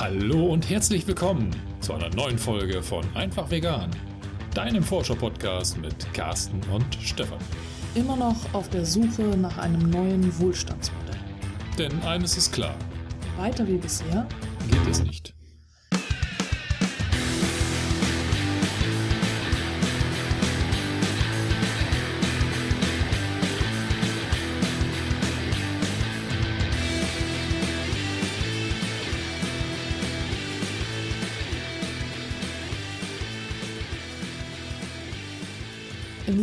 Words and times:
Hallo 0.00 0.52
und 0.52 0.70
herzlich 0.70 1.08
willkommen 1.08 1.50
zu 1.80 1.92
einer 1.92 2.08
neuen 2.10 2.38
Folge 2.38 2.84
von 2.84 3.04
Einfach 3.16 3.50
Vegan, 3.50 3.90
deinem 4.54 4.84
Forscher-Podcast 4.84 5.76
mit 5.78 6.14
Carsten 6.14 6.60
und 6.72 6.86
Stefan. 7.02 7.40
Immer 7.96 8.14
noch 8.14 8.36
auf 8.54 8.70
der 8.70 8.86
Suche 8.86 9.22
nach 9.22 9.58
einem 9.58 9.90
neuen 9.90 10.38
Wohlstandsmodell. 10.38 11.18
Denn 11.78 12.00
eines 12.02 12.36
ist 12.36 12.52
klar: 12.52 12.76
Weiter 13.38 13.66
wie 13.66 13.78
bisher 13.78 14.24
geht 14.70 14.88
es 14.88 15.02
nicht. 15.02 15.34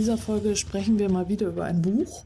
Dieser 0.06 0.20
Folge 0.20 0.56
sprechen 0.56 1.00
wir 1.00 1.10
mal 1.10 1.30
wieder 1.30 1.48
über 1.48 1.64
ein 1.64 1.82
Buch. 1.82 2.26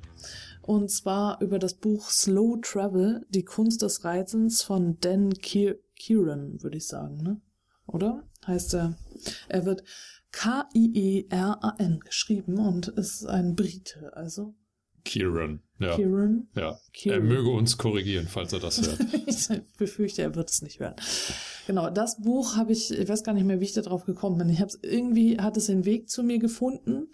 Und 0.61 0.91
zwar 0.91 1.41
über 1.41 1.59
das 1.59 1.75
Buch 1.75 2.09
Slow 2.09 2.59
Travel, 2.61 3.25
die 3.29 3.45
Kunst 3.45 3.83
des 3.83 4.03
Reisens 4.03 4.61
von 4.61 4.99
Dan 4.99 5.29
Kieran, 5.35 6.61
würde 6.61 6.75
ich 6.75 6.87
sagen, 6.87 7.23
ne? 7.23 7.39
Oder? 7.87 8.27
Heißt 8.45 8.73
er. 8.73 8.97
Er 9.47 9.63
wird 9.63 9.85
K-I-E-R-A-N 10.33 12.01
geschrieben 12.01 12.59
und 12.59 12.89
ist 12.89 13.25
ein 13.25 13.55
Brite, 13.55 14.11
also. 14.13 14.55
Kieran, 15.05 15.61
ja. 15.79 15.95
Kieran? 15.95 16.49
Ja. 16.57 16.77
Kieran. 16.91 17.21
Er 17.21 17.25
möge 17.25 17.49
uns 17.49 17.77
korrigieren, 17.77 18.27
falls 18.27 18.51
er 18.51 18.59
das 18.59 18.85
hört. 18.85 18.99
ich 19.25 19.47
befürchte, 19.77 20.21
er 20.21 20.35
wird 20.35 20.49
es 20.49 20.61
nicht 20.61 20.81
hören. 20.81 20.95
Genau, 21.65 21.89
das 21.89 22.19
Buch 22.19 22.57
habe 22.57 22.73
ich, 22.73 22.91
ich 22.91 23.07
weiß 23.07 23.23
gar 23.23 23.31
nicht 23.31 23.45
mehr, 23.45 23.61
wie 23.61 23.65
ich 23.65 23.73
da 23.73 23.81
drauf 23.81 24.03
gekommen 24.03 24.37
bin. 24.37 24.49
Ich 24.49 24.59
habe 24.59 24.67
es 24.67 24.79
irgendwie, 24.81 25.39
hat 25.39 25.55
es 25.55 25.67
den 25.67 25.85
Weg 25.85 26.09
zu 26.09 26.23
mir 26.23 26.39
gefunden 26.39 27.07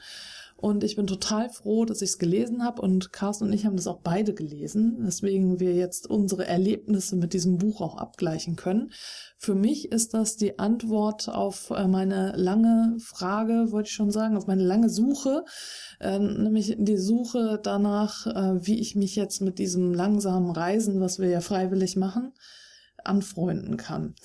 und 0.58 0.86
ich 0.86 0.96
bin 0.96 1.06
total 1.06 1.50
froh, 1.50 1.84
dass 1.84 2.02
ich 2.02 2.12
es 2.12 2.18
gelesen 2.18 2.64
habe 2.64 2.82
und 2.82 3.12
Carsten 3.12 3.44
und 3.46 3.54
ich 3.54 3.66
haben 3.66 3.76
das 3.76 3.88
auch 3.88 4.00
beide 4.00 4.34
gelesen, 4.34 4.96
weswegen 5.00 5.60
wir 5.60 5.76
jetzt 5.76 6.10
unsere 6.10 6.46
Erlebnisse 6.46 7.18
mit 7.18 7.34
diesem 7.34 7.58
Buch 7.58 7.82
auch 7.82 7.98
abgleichen 7.98 8.56
können. 8.56 8.92
Für 9.38 9.54
mich 9.54 9.92
ist 9.92 10.14
das 10.14 10.38
die 10.38 10.58
Antwort 10.58 11.28
auf 11.28 11.72
äh, 11.72 11.88
meine 11.88 12.34
lange 12.38 12.96
Frage, 13.00 13.72
wollte 13.72 13.90
ich 13.90 13.96
schon 13.96 14.12
sagen, 14.12 14.38
auf 14.38 14.48
meine 14.48 14.64
lange 14.64 14.90
Suche, 14.90 15.44
äh, 16.00 16.20
nämlich 16.20 16.76
die 16.80 16.98
Suche 16.98 17.60
danach, 17.62 18.26
äh, 18.26 18.66
wie 18.66 18.80
ich 18.80 18.96
mich 18.96 19.18
jetzt 19.18 19.42
mit 19.42 19.60
diesem 19.60 19.94
langsamen 19.94 20.52
Reisen, 20.52 21.02
was 21.02 21.20
wir 21.20 21.28
ja 21.28 21.42
freiwillig 21.42 21.98
machen, 21.98 22.32
anfreunden 23.06 23.78
kann. 23.78 24.16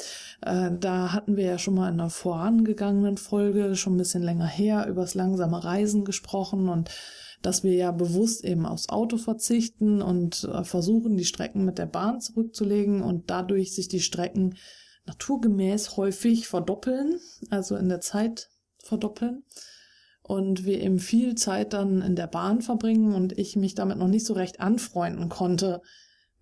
Äh, 0.43 0.71
da 0.79 1.13
hatten 1.13 1.37
wir 1.37 1.45
ja 1.45 1.59
schon 1.59 1.75
mal 1.75 1.89
in 1.89 2.01
einer 2.01 2.11
vorangegangenen 2.11 3.17
Folge, 3.17 3.77
schon 3.77 3.95
ein 3.95 3.99
bisschen 3.99 4.23
länger 4.23 4.47
her, 4.47 4.87
über 4.89 5.03
das 5.03 5.15
langsame 5.15 5.63
Reisen 5.63 6.05
gesprochen 6.05 6.69
und 6.69 6.91
dass 7.43 7.65
wir 7.65 7.73
ja 7.73 7.91
bewusst 7.91 8.45
eben 8.45 8.67
aufs 8.67 8.89
Auto 8.89 9.17
verzichten 9.17 10.03
und 10.03 10.45
äh, 10.45 10.65
versuchen, 10.65 11.17
die 11.17 11.25
Strecken 11.25 11.65
mit 11.65 11.79
der 11.79 11.87
Bahn 11.87 12.21
zurückzulegen 12.21 13.03
und 13.03 13.31
dadurch 13.31 13.75
sich 13.75 13.89
die 13.89 14.01
Strecken 14.01 14.57
naturgemäß 15.07 15.97
häufig 15.97 16.49
verdoppeln, 16.49 17.19
also 17.49 17.77
in 17.77 17.89
der 17.89 18.01
Zeit 18.01 18.51
verdoppeln 18.83 19.45
und 20.23 20.65
wir 20.65 20.81
eben 20.81 20.99
viel 20.99 21.35
Zeit 21.35 21.73
dann 21.73 22.03
in 22.03 22.15
der 22.15 22.27
Bahn 22.27 22.61
verbringen 22.61 23.15
und 23.15 23.37
ich 23.37 23.57
mich 23.57 23.75
damit 23.75 23.99
noch 23.99 24.09
nicht 24.09 24.27
so 24.27 24.35
recht 24.35 24.61
anfreunden 24.61 25.29
konnte, 25.29 25.81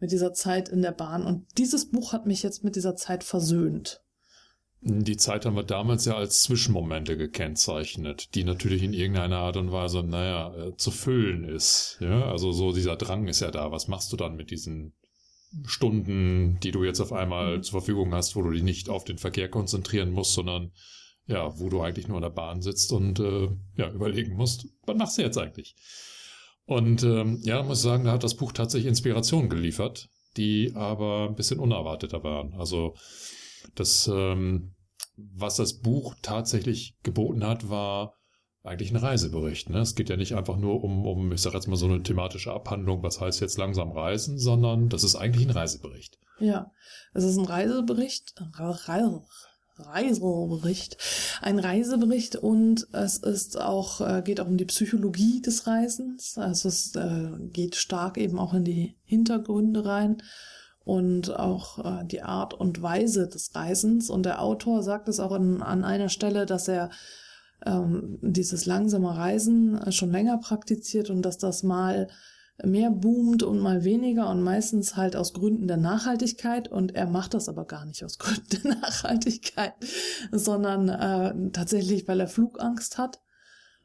mit 0.00 0.12
dieser 0.12 0.32
Zeit 0.32 0.68
in 0.68 0.82
der 0.82 0.92
Bahn. 0.92 1.24
Und 1.24 1.46
dieses 1.56 1.90
Buch 1.90 2.12
hat 2.12 2.26
mich 2.26 2.42
jetzt 2.42 2.64
mit 2.64 2.76
dieser 2.76 2.96
Zeit 2.96 3.24
versöhnt. 3.24 4.02
Die 4.80 5.16
Zeit 5.16 5.44
haben 5.44 5.56
wir 5.56 5.64
damals 5.64 6.04
ja 6.04 6.16
als 6.16 6.42
Zwischenmomente 6.42 7.16
gekennzeichnet, 7.16 8.34
die 8.36 8.44
natürlich 8.44 8.84
in 8.84 8.92
irgendeiner 8.92 9.38
Art 9.38 9.56
und 9.56 9.72
Weise, 9.72 10.04
naja, 10.04 10.54
äh, 10.54 10.76
zu 10.76 10.92
füllen 10.92 11.44
ist. 11.44 11.98
Ja, 12.00 12.30
also 12.30 12.52
so 12.52 12.72
dieser 12.72 12.94
Drang 12.94 13.26
ist 13.26 13.40
ja 13.40 13.50
da. 13.50 13.72
Was 13.72 13.88
machst 13.88 14.12
du 14.12 14.16
dann 14.16 14.36
mit 14.36 14.52
diesen 14.52 14.94
Stunden, 15.64 16.60
die 16.62 16.70
du 16.70 16.84
jetzt 16.84 17.00
auf 17.00 17.12
einmal 17.12 17.56
mhm. 17.56 17.62
zur 17.64 17.80
Verfügung 17.80 18.14
hast, 18.14 18.36
wo 18.36 18.42
du 18.42 18.50
dich 18.50 18.62
nicht 18.62 18.88
auf 18.88 19.04
den 19.04 19.18
Verkehr 19.18 19.48
konzentrieren 19.48 20.12
musst, 20.12 20.34
sondern 20.34 20.72
ja, 21.26 21.58
wo 21.58 21.68
du 21.68 21.82
eigentlich 21.82 22.08
nur 22.08 22.18
in 22.18 22.22
der 22.22 22.30
Bahn 22.30 22.62
sitzt 22.62 22.92
und 22.92 23.18
äh, 23.18 23.48
ja, 23.76 23.90
überlegen 23.90 24.34
musst, 24.34 24.66
was 24.86 24.96
machst 24.96 25.18
du 25.18 25.22
jetzt 25.22 25.38
eigentlich? 25.38 25.74
Und 26.68 27.02
ähm, 27.02 27.40
ja, 27.44 27.62
muss 27.62 27.80
sagen, 27.80 28.04
da 28.04 28.12
hat 28.12 28.24
das 28.24 28.36
Buch 28.36 28.52
tatsächlich 28.52 28.90
Inspiration 28.90 29.48
geliefert, 29.48 30.10
die 30.36 30.72
aber 30.74 31.26
ein 31.26 31.34
bisschen 31.34 31.60
unerwarteter 31.60 32.22
waren. 32.22 32.52
Also 32.58 32.94
das, 33.74 34.06
ähm, 34.12 34.74
was 35.16 35.56
das 35.56 35.78
Buch 35.78 36.14
tatsächlich 36.20 36.98
geboten 37.02 37.42
hat, 37.42 37.70
war 37.70 38.12
eigentlich 38.64 38.90
ein 38.90 38.96
Reisebericht. 38.96 39.70
Ne? 39.70 39.78
Es 39.78 39.94
geht 39.94 40.10
ja 40.10 40.18
nicht 40.18 40.34
einfach 40.34 40.58
nur 40.58 40.84
um, 40.84 41.06
um, 41.06 41.32
ich 41.32 41.40
sage 41.40 41.56
jetzt 41.56 41.68
mal 41.68 41.76
so 41.76 41.86
eine 41.86 42.02
thematische 42.02 42.52
Abhandlung, 42.52 43.02
was 43.02 43.18
heißt 43.18 43.40
jetzt 43.40 43.56
langsam 43.56 43.90
reisen, 43.90 44.38
sondern 44.38 44.90
das 44.90 45.04
ist 45.04 45.16
eigentlich 45.16 45.46
ein 45.46 45.54
Reisebericht. 45.54 46.18
Ja, 46.38 46.70
es 47.14 47.24
ist 47.24 47.38
ein 47.38 47.46
Reisebericht, 47.46 48.34
Re 48.58 48.78
Reisebericht, 49.78 50.96
ein 51.40 51.58
Reisebericht 51.58 52.36
und 52.36 52.88
es 52.92 53.18
ist 53.18 53.60
auch, 53.60 54.00
äh, 54.00 54.22
geht 54.22 54.40
auch 54.40 54.46
um 54.46 54.56
die 54.56 54.64
Psychologie 54.64 55.40
des 55.40 55.66
Reisens. 55.66 56.36
Also 56.36 56.68
es 56.68 56.94
äh, 56.96 57.30
geht 57.52 57.76
stark 57.76 58.18
eben 58.18 58.38
auch 58.38 58.54
in 58.54 58.64
die 58.64 58.96
Hintergründe 59.04 59.84
rein 59.84 60.22
und 60.84 61.36
auch 61.36 61.84
äh, 61.84 62.04
die 62.04 62.22
Art 62.22 62.54
und 62.54 62.82
Weise 62.82 63.28
des 63.28 63.54
Reisens. 63.54 64.10
Und 64.10 64.24
der 64.24 64.42
Autor 64.42 64.82
sagt 64.82 65.08
es 65.08 65.20
auch 65.20 65.34
in, 65.34 65.62
an 65.62 65.84
einer 65.84 66.08
Stelle, 66.08 66.46
dass 66.46 66.66
er 66.68 66.90
ähm, 67.66 68.18
dieses 68.22 68.66
langsame 68.66 69.16
Reisen 69.16 69.92
schon 69.92 70.10
länger 70.10 70.38
praktiziert 70.38 71.10
und 71.10 71.22
dass 71.22 71.38
das 71.38 71.62
mal 71.62 72.08
mehr 72.64 72.90
boomt 72.90 73.42
und 73.42 73.60
mal 73.60 73.84
weniger 73.84 74.28
und 74.30 74.42
meistens 74.42 74.96
halt 74.96 75.14
aus 75.14 75.32
Gründen 75.32 75.68
der 75.68 75.76
Nachhaltigkeit. 75.76 76.68
Und 76.68 76.94
er 76.94 77.06
macht 77.06 77.34
das 77.34 77.48
aber 77.48 77.64
gar 77.64 77.84
nicht 77.84 78.04
aus 78.04 78.18
Gründen 78.18 78.62
der 78.62 78.76
Nachhaltigkeit, 78.76 79.74
sondern 80.32 80.88
äh, 80.88 81.50
tatsächlich, 81.52 82.08
weil 82.08 82.20
er 82.20 82.28
Flugangst 82.28 82.98
hat. 82.98 83.20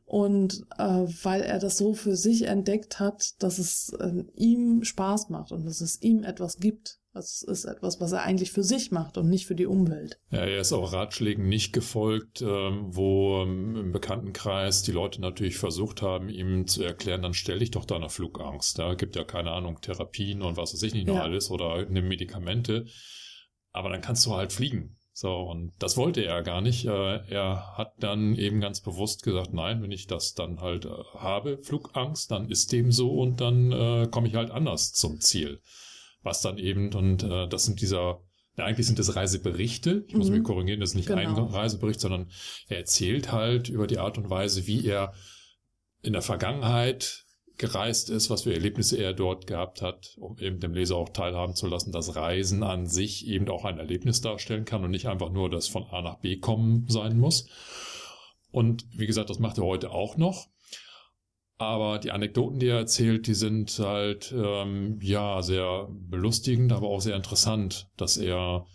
Und 0.05 0.65
äh, 0.77 1.05
weil 1.23 1.41
er 1.41 1.59
das 1.59 1.77
so 1.77 1.93
für 1.93 2.15
sich 2.15 2.43
entdeckt 2.43 2.99
hat, 2.99 3.41
dass 3.41 3.57
es 3.57 3.93
äh, 3.99 4.25
ihm 4.35 4.83
Spaß 4.83 5.29
macht 5.29 5.51
und 5.51 5.65
dass 5.65 5.81
es 5.81 6.01
ihm 6.01 6.23
etwas 6.23 6.57
gibt, 6.57 6.99
das 7.13 7.43
ist 7.43 7.65
etwas, 7.65 8.01
was 8.01 8.11
er 8.11 8.23
eigentlich 8.23 8.51
für 8.51 8.63
sich 8.63 8.91
macht 8.91 9.17
und 9.17 9.29
nicht 9.29 9.45
für 9.45 9.55
die 9.55 9.67
Umwelt. 9.67 10.19
Ja, 10.31 10.39
er 10.39 10.59
ist 10.59 10.73
auch 10.73 10.93
Ratschlägen 10.93 11.47
nicht 11.47 11.71
gefolgt, 11.71 12.41
ähm, 12.41 12.87
wo 12.87 13.43
ähm, 13.43 13.75
im 13.75 13.91
Bekanntenkreis 13.91 14.81
die 14.81 14.91
Leute 14.91 15.21
natürlich 15.21 15.57
versucht 15.57 16.01
haben, 16.01 16.29
ihm 16.29 16.65
zu 16.67 16.83
erklären, 16.83 17.21
dann 17.21 17.35
stell 17.35 17.59
dich 17.59 17.71
doch 17.71 17.85
deiner 17.85 18.09
Flugangst. 18.09 18.79
Da 18.79 18.95
gibt 18.95 19.15
ja 19.15 19.23
keine 19.23 19.51
Ahnung, 19.51 19.79
Therapien 19.79 20.41
und 20.41 20.57
was 20.57 20.73
weiß 20.73 20.81
ich 20.83 20.93
nicht 20.95 21.07
noch 21.07 21.15
ja. 21.15 21.23
alles 21.23 21.51
oder 21.51 21.75
eine 21.75 22.01
Medikamente. 22.01 22.87
Aber 23.71 23.89
dann 23.89 24.01
kannst 24.01 24.25
du 24.25 24.33
halt 24.33 24.51
fliegen. 24.51 24.97
So, 25.15 25.35
und 25.35 25.73
das 25.77 25.95
wollte 25.95 26.25
er 26.25 26.41
gar 26.41 26.61
nicht. 26.61 26.85
Äh, 26.85 27.19
er 27.29 27.77
hat 27.77 27.93
dann 27.99 28.35
eben 28.35 28.59
ganz 28.59 28.81
bewusst 28.81 29.21
gesagt, 29.21 29.53
nein, 29.53 29.83
wenn 29.83 29.91
ich 29.91 30.07
das 30.07 30.33
dann 30.33 30.61
halt 30.61 30.85
äh, 30.85 30.89
habe, 31.13 31.59
Flugangst, 31.59 32.31
dann 32.31 32.49
ist 32.49 32.71
dem 32.71 32.91
so 32.91 33.11
und 33.19 33.39
dann 33.39 33.71
äh, 33.71 34.07
komme 34.09 34.27
ich 34.27 34.33
halt 34.33 34.49
anders 34.49 34.93
zum 34.93 35.19
Ziel 35.19 35.61
was 36.23 36.41
dann 36.41 36.57
eben, 36.57 36.93
und 36.93 37.23
äh, 37.23 37.47
das 37.47 37.65
sind 37.65 37.81
dieser, 37.81 38.21
ja, 38.57 38.65
eigentlich 38.65 38.87
sind 38.87 38.99
das 38.99 39.15
Reiseberichte, 39.15 40.05
ich 40.07 40.15
muss 40.15 40.29
mhm. 40.29 40.37
mich 40.37 40.43
korrigieren, 40.43 40.79
das 40.79 40.91
ist 40.91 40.95
nicht 40.95 41.07
genau. 41.07 41.19
ein 41.19 41.53
Reisebericht, 41.53 41.99
sondern 41.99 42.29
er 42.67 42.77
erzählt 42.77 43.31
halt 43.31 43.69
über 43.69 43.87
die 43.87 43.99
Art 43.99 44.17
und 44.17 44.29
Weise, 44.29 44.67
wie 44.67 44.85
er 44.85 45.13
in 46.01 46.13
der 46.13 46.21
Vergangenheit 46.21 47.25
gereist 47.57 48.09
ist, 48.09 48.29
was 48.29 48.43
für 48.43 48.53
Erlebnisse 48.53 48.97
er 48.97 49.13
dort 49.13 49.47
gehabt 49.47 49.81
hat, 49.81 50.15
um 50.17 50.37
eben 50.39 50.59
dem 50.59 50.73
Leser 50.73 50.95
auch 50.95 51.09
teilhaben 51.09 51.55
zu 51.55 51.67
lassen, 51.67 51.91
dass 51.91 52.15
Reisen 52.15 52.63
an 52.63 52.87
sich 52.87 53.27
eben 53.27 53.47
auch 53.49 53.65
ein 53.65 53.77
Erlebnis 53.77 54.21
darstellen 54.21 54.65
kann 54.65 54.83
und 54.83 54.91
nicht 54.91 55.07
einfach 55.07 55.31
nur 55.31 55.49
das 55.49 55.67
von 55.67 55.83
A 55.85 56.01
nach 56.01 56.19
B 56.19 56.37
kommen 56.37 56.87
sein 56.89 57.17
muss. 57.19 57.47
Und 58.51 58.85
wie 58.95 59.07
gesagt, 59.07 59.29
das 59.29 59.39
macht 59.39 59.57
er 59.57 59.65
heute 59.65 59.91
auch 59.91 60.17
noch. 60.17 60.47
Aber 61.57 61.99
die 61.99 62.11
Anekdoten, 62.11 62.59
die 62.59 62.67
er 62.67 62.79
erzählt, 62.79 63.27
die 63.27 63.35
sind 63.35 63.77
halt 63.79 64.33
ähm, 64.35 64.99
ja 65.01 65.41
sehr 65.41 65.87
belustigend, 65.91 66.71
aber 66.71 66.87
auch 66.87 66.99
sehr 66.99 67.15
interessant, 67.15 67.89
dass 67.95 68.17
er 68.17 68.65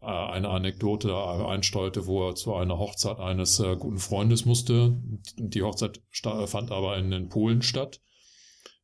äh, 0.00 0.06
eine 0.06 0.48
Anekdote 0.48 1.16
einsteuerte, 1.16 2.06
wo 2.06 2.28
er 2.28 2.34
zu 2.34 2.54
einer 2.54 2.78
Hochzeit 2.78 3.18
eines 3.18 3.60
äh, 3.60 3.76
guten 3.76 3.98
Freundes 3.98 4.44
musste. 4.44 5.00
Die 5.38 5.62
Hochzeit 5.62 6.02
fand 6.46 6.70
aber 6.70 6.98
in, 6.98 7.12
in 7.12 7.28
Polen 7.28 7.62
statt. 7.62 8.00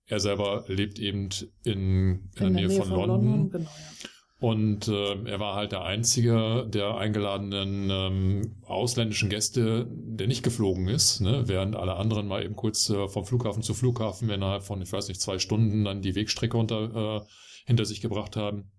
Er 0.07 0.21
selber 0.21 0.65
lebt 0.67 0.99
eben 0.99 1.29
in, 1.65 1.73
in, 1.73 1.75
in 1.75 2.31
der, 2.39 2.51
Nähe, 2.51 2.69
Nähe 2.69 2.77
von, 2.79 2.89
von 2.89 2.97
London. 2.99 3.27
London 3.27 3.51
genau, 3.51 3.71
ja. 3.71 4.20
Und 4.41 4.89
äh, 4.89 5.23
er 5.25 5.39
war 5.39 5.55
halt 5.55 5.73
der 5.73 5.83
einzige 5.83 6.67
der 6.67 6.97
eingeladenen 6.97 7.91
ähm, 7.91 8.57
ausländischen 8.65 9.29
Gäste, 9.29 9.87
der 9.91 10.29
nicht 10.29 10.43
geflogen 10.43 10.89
ist, 10.89 11.21
ne? 11.21 11.43
während 11.47 11.77
alle 11.77 11.97
anderen 11.97 12.27
mal 12.27 12.43
eben 12.43 12.57
kurz 12.57 12.89
äh, 12.89 13.07
vom 13.07 13.27
Flughafen 13.27 13.63
zu 13.63 13.75
Flughafen 13.75 14.31
innerhalb 14.31 14.63
von, 14.63 14.81
ich 14.81 14.91
weiß 14.91 15.09
nicht, 15.09 15.21
zwei 15.21 15.39
Stunden 15.39 15.85
dann 15.85 16.01
die 16.01 16.15
Wegstrecke 16.15 16.57
unter, 16.57 17.19
äh, 17.19 17.27
hinter 17.67 17.85
sich 17.85 18.01
gebracht 18.01 18.35
haben. 18.35 18.73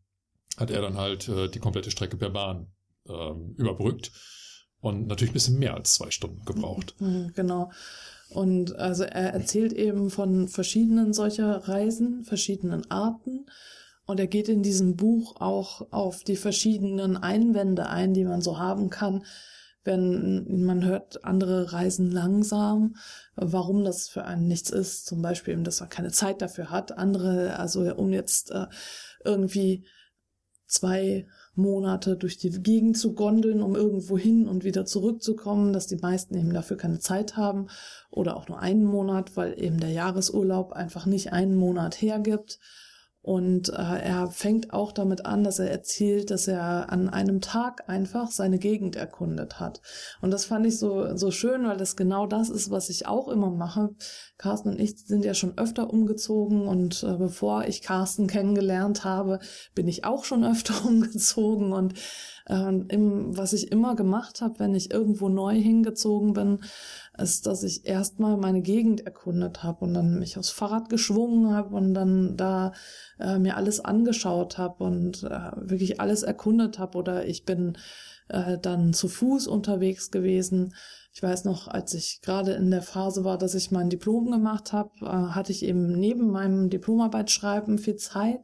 hat 0.57 0.71
er 0.71 0.81
dann 0.81 0.97
halt 0.97 1.29
äh, 1.29 1.47
die 1.47 1.59
komplette 1.59 1.91
Strecke 1.91 2.17
per 2.17 2.31
Bahn 2.31 2.71
äh, 3.07 3.31
überbrückt 3.57 4.11
und 4.79 5.05
natürlich 5.05 5.29
ein 5.31 5.35
bisschen 5.35 5.59
mehr 5.59 5.75
als 5.75 5.93
zwei 5.93 6.09
Stunden 6.09 6.43
gebraucht. 6.43 6.95
Mhm, 6.99 7.33
genau. 7.35 7.71
Und 8.29 8.75
also 8.77 9.03
er 9.03 9.33
erzählt 9.33 9.73
eben 9.73 10.09
von 10.09 10.47
verschiedenen 10.47 11.13
solcher 11.13 11.67
Reisen, 11.67 12.23
verschiedenen 12.23 12.89
Arten. 12.89 13.45
Und 14.06 14.19
er 14.19 14.27
geht 14.27 14.50
in 14.50 14.63
diesem 14.63 14.95
Buch 14.95 15.39
auch 15.39 15.92
auf 15.92 16.24
die 16.24 16.36
verschiedenen 16.36 17.18
Einwände 17.18 17.88
ein, 17.89 18.13
die 18.13 18.25
man 18.25 18.42
so 18.42 18.57
haben 18.57 18.89
kann, 18.89 19.24
wenn 19.83 20.63
man 20.65 20.86
hört, 20.86 21.24
andere 21.25 21.74
reisen 21.74 22.12
langsam, 22.12 22.95
warum 23.36 23.83
das 23.83 24.09
für 24.09 24.25
einen 24.25 24.48
nichts 24.48 24.69
ist. 24.69 25.06
Zum 25.06 25.21
Beispiel, 25.21 25.57
dass 25.63 25.81
er 25.81 25.88
keine 25.88 26.12
Zeit 26.12 26.42
dafür 26.42 26.69
hat. 26.69 26.98
Andere, 26.98 27.57
also 27.57 27.81
um 27.95 28.12
jetzt 28.12 28.51
äh, 28.51 28.68
irgendwie 29.24 29.86
zwei 30.68 31.27
Monate 31.54 32.15
durch 32.15 32.38
die 32.38 32.50
Gegend 32.50 32.97
zu 32.97 33.13
gondeln, 33.13 33.62
um 33.62 33.75
irgendwo 33.75 34.18
hin 34.18 34.47
und 34.47 34.63
wieder 34.63 34.86
zurückzukommen, 34.86 35.74
dass 35.74 35.88
die 35.88 35.97
meisten 35.97 36.36
eben 36.36 36.54
dafür 36.54 36.77
keine 36.77 37.00
Zeit 37.00 37.36
haben 37.36 37.68
oder 38.09 38.38
auch 38.38 38.47
nur 38.47 38.59
einen 38.59 38.86
Monat, 38.86 39.36
weil 39.36 39.62
eben 39.62 39.80
der 39.80 39.89
Jahresurlaub 39.89 40.71
einfach 40.71 41.06
nicht 41.06 41.33
einen 41.33 41.56
Monat 41.56 42.01
hergibt. 42.01 42.59
Und 43.23 43.69
äh, 43.69 43.73
er 43.73 44.31
fängt 44.31 44.73
auch 44.73 44.91
damit 44.91 45.27
an, 45.27 45.44
dass 45.44 45.59
er 45.59 45.69
erzählt, 45.69 46.31
dass 46.31 46.47
er 46.47 46.91
an 46.91 47.07
einem 47.07 47.39
Tag 47.39 47.88
einfach 47.88 48.31
seine 48.31 48.57
Gegend 48.57 48.95
erkundet 48.95 49.59
hat. 49.59 49.81
Und 50.21 50.31
das 50.31 50.45
fand 50.45 50.65
ich 50.65 50.79
so, 50.79 51.15
so 51.15 51.29
schön, 51.29 51.68
weil 51.68 51.77
das 51.77 51.95
genau 51.95 52.25
das 52.25 52.50
ist, 52.50 52.71
was 52.71 52.89
ich 52.89 53.06
auch 53.06 53.27
immer 53.27 53.51
mache. 53.51 53.91
Carsten 54.39 54.69
und 54.69 54.79
ich 54.79 54.97
sind 55.06 55.23
ja 55.23 55.35
schon 55.35 55.56
öfter 55.59 55.91
umgezogen 55.91 56.68
und 56.68 57.03
äh, 57.03 57.15
bevor 57.15 57.65
ich 57.65 57.83
Carsten 57.83 58.25
kennengelernt 58.25 59.03
habe, 59.03 59.38
bin 59.75 59.88
ich 59.88 60.03
auch 60.03 60.25
schon 60.25 60.44
öfter 60.44 60.73
umgezogen. 60.85 61.73
Und 61.73 61.94
äh, 62.51 62.69
im, 62.89 63.36
was 63.36 63.53
ich 63.53 63.71
immer 63.71 63.95
gemacht 63.95 64.42
habe, 64.42 64.59
wenn 64.59 64.75
ich 64.75 64.92
irgendwo 64.92 65.30
neu 65.30 65.56
hingezogen 65.56 66.33
bin, 66.33 66.59
ist, 67.18 67.48
dass 67.48 67.63
ich 67.63 67.86
erstmal 67.86 68.38
meine 68.38 68.62
Gegend 68.62 69.01
erkundet 69.01 69.63
habe 69.63 69.86
und 69.86 69.94
dann 69.94 70.19
mich 70.19 70.38
aufs 70.38 70.50
Fahrrad 70.50 70.89
geschwungen 70.89 71.53
habe 71.53 71.75
und 71.75 71.94
dann 71.94 72.36
da 72.38 72.74
äh, 73.19 73.39
mir 73.39 73.57
alles 73.57 73.80
angeschaut 73.80 74.57
habe 74.57 74.83
und 74.83 75.24
äh, 75.24 75.51
wirklich 75.56 76.01
alles 76.01 76.24
erkundet 76.24 76.77
habe 76.77 76.98
oder 76.98 77.25
ich 77.25 77.45
bin 77.45 77.77
äh, 78.27 78.57
dann 78.57 78.94
zu 78.94 79.07
Fuß 79.07 79.47
unterwegs 79.47 80.12
gewesen. 80.12 80.74
Ich 81.13 81.21
weiß 81.21 81.44
noch, 81.45 81.68
als 81.68 81.94
ich 81.94 82.21
gerade 82.21 82.54
in 82.54 82.71
der 82.71 82.81
Phase 82.81 83.24
war, 83.24 83.38
dass 83.38 83.56
ich 83.56 83.71
mein 83.71 83.89
Diplom 83.89 84.31
gemacht 84.31 84.74
habe, 84.74 84.92
äh, 85.01 85.06
hatte 85.06 85.51
ich 85.51 85.63
eben 85.63 85.88
neben 86.00 86.31
meinem 86.31 86.69
Diplomarbeitsschreiben 86.69 87.77
viel 87.77 87.97
Zeit 87.97 88.39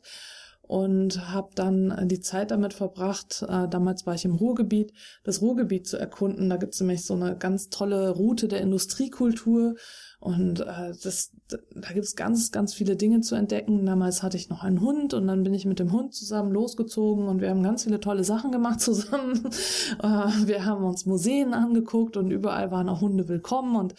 und 0.67 1.31
habe 1.31 1.49
dann 1.55 2.07
die 2.07 2.19
Zeit 2.19 2.51
damit 2.51 2.73
verbracht, 2.73 3.43
äh, 3.47 3.67
damals 3.67 4.05
war 4.05 4.15
ich 4.15 4.25
im 4.25 4.35
Ruhrgebiet, 4.35 4.91
das 5.23 5.41
Ruhrgebiet 5.41 5.87
zu 5.87 5.97
erkunden. 5.97 6.49
Da 6.49 6.57
gibt's 6.57 6.79
nämlich 6.79 7.05
so 7.05 7.13
eine 7.13 7.37
ganz 7.37 7.69
tolle 7.69 8.09
Route 8.09 8.47
der 8.47 8.61
Industriekultur 8.61 9.75
und 10.19 10.59
äh, 10.59 10.93
das, 11.03 11.31
da 11.47 11.93
gibt's 11.93 12.15
ganz, 12.15 12.51
ganz 12.51 12.73
viele 12.73 12.95
Dinge 12.95 13.21
zu 13.21 13.35
entdecken. 13.35 13.85
Damals 13.85 14.23
hatte 14.23 14.35
ich 14.35 14.49
noch 14.49 14.63
einen 14.63 14.81
Hund 14.81 15.13
und 15.13 15.27
dann 15.27 15.43
bin 15.43 15.53
ich 15.53 15.65
mit 15.65 15.79
dem 15.79 15.91
Hund 15.93 16.13
zusammen 16.13 16.51
losgezogen 16.51 17.27
und 17.27 17.39
wir 17.39 17.49
haben 17.49 17.63
ganz 17.63 17.83
viele 17.83 17.99
tolle 17.99 18.23
Sachen 18.25 18.51
gemacht 18.51 18.81
zusammen. 18.81 19.45
äh, 20.03 20.47
wir 20.47 20.65
haben 20.65 20.83
uns 20.83 21.05
Museen 21.05 21.53
angeguckt 21.53 22.17
und 22.17 22.31
überall 22.31 22.71
waren 22.71 22.89
auch 22.89 22.99
Hunde 22.99 23.29
willkommen 23.29 23.77
und 23.77 23.95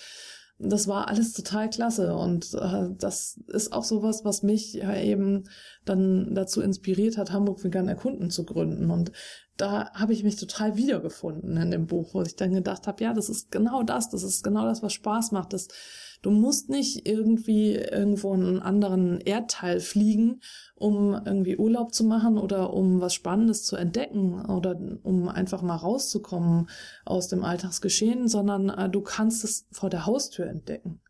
das 0.58 0.88
war 0.88 1.08
alles 1.08 1.32
total 1.32 1.70
klasse. 1.70 2.14
Und 2.14 2.54
äh, 2.54 2.88
das 2.96 3.40
ist 3.46 3.72
auch 3.72 3.84
sowas, 3.84 4.24
was 4.24 4.42
mich 4.42 4.74
ja 4.74 4.96
eben 4.96 5.44
dann 5.84 6.34
dazu 6.34 6.60
inspiriert 6.60 7.16
hat, 7.16 7.32
Hamburg 7.32 7.62
Vegan 7.62 7.88
Erkunden 7.88 8.30
zu 8.30 8.44
gründen. 8.44 8.90
Und 8.90 9.12
da 9.56 9.92
habe 9.92 10.12
ich 10.12 10.24
mich 10.24 10.36
total 10.36 10.76
wiedergefunden 10.76 11.56
in 11.56 11.70
dem 11.70 11.86
Buch, 11.86 12.14
wo 12.14 12.22
ich 12.22 12.36
dann 12.36 12.52
gedacht 12.52 12.86
habe, 12.86 13.02
ja, 13.04 13.12
das 13.12 13.28
ist 13.28 13.50
genau 13.50 13.82
das, 13.82 14.10
das 14.10 14.22
ist 14.22 14.42
genau 14.42 14.64
das, 14.64 14.82
was 14.82 14.92
Spaß 14.92 15.32
macht, 15.32 15.52
das 15.52 15.68
Du 16.22 16.30
musst 16.30 16.68
nicht 16.68 17.06
irgendwie 17.06 17.74
irgendwo 17.74 18.34
in 18.34 18.44
einen 18.44 18.60
anderen 18.60 19.20
Erdteil 19.20 19.80
fliegen, 19.80 20.40
um 20.74 21.14
irgendwie 21.24 21.56
Urlaub 21.56 21.94
zu 21.94 22.04
machen 22.04 22.38
oder 22.38 22.72
um 22.72 23.00
was 23.00 23.14
Spannendes 23.14 23.64
zu 23.64 23.76
entdecken 23.76 24.44
oder 24.46 24.78
um 25.02 25.28
einfach 25.28 25.62
mal 25.62 25.76
rauszukommen 25.76 26.68
aus 27.04 27.28
dem 27.28 27.44
Alltagsgeschehen, 27.44 28.28
sondern 28.28 28.68
äh, 28.68 28.88
du 28.88 29.00
kannst 29.00 29.44
es 29.44 29.66
vor 29.70 29.90
der 29.90 30.06
Haustür 30.06 30.46
entdecken. 30.46 31.00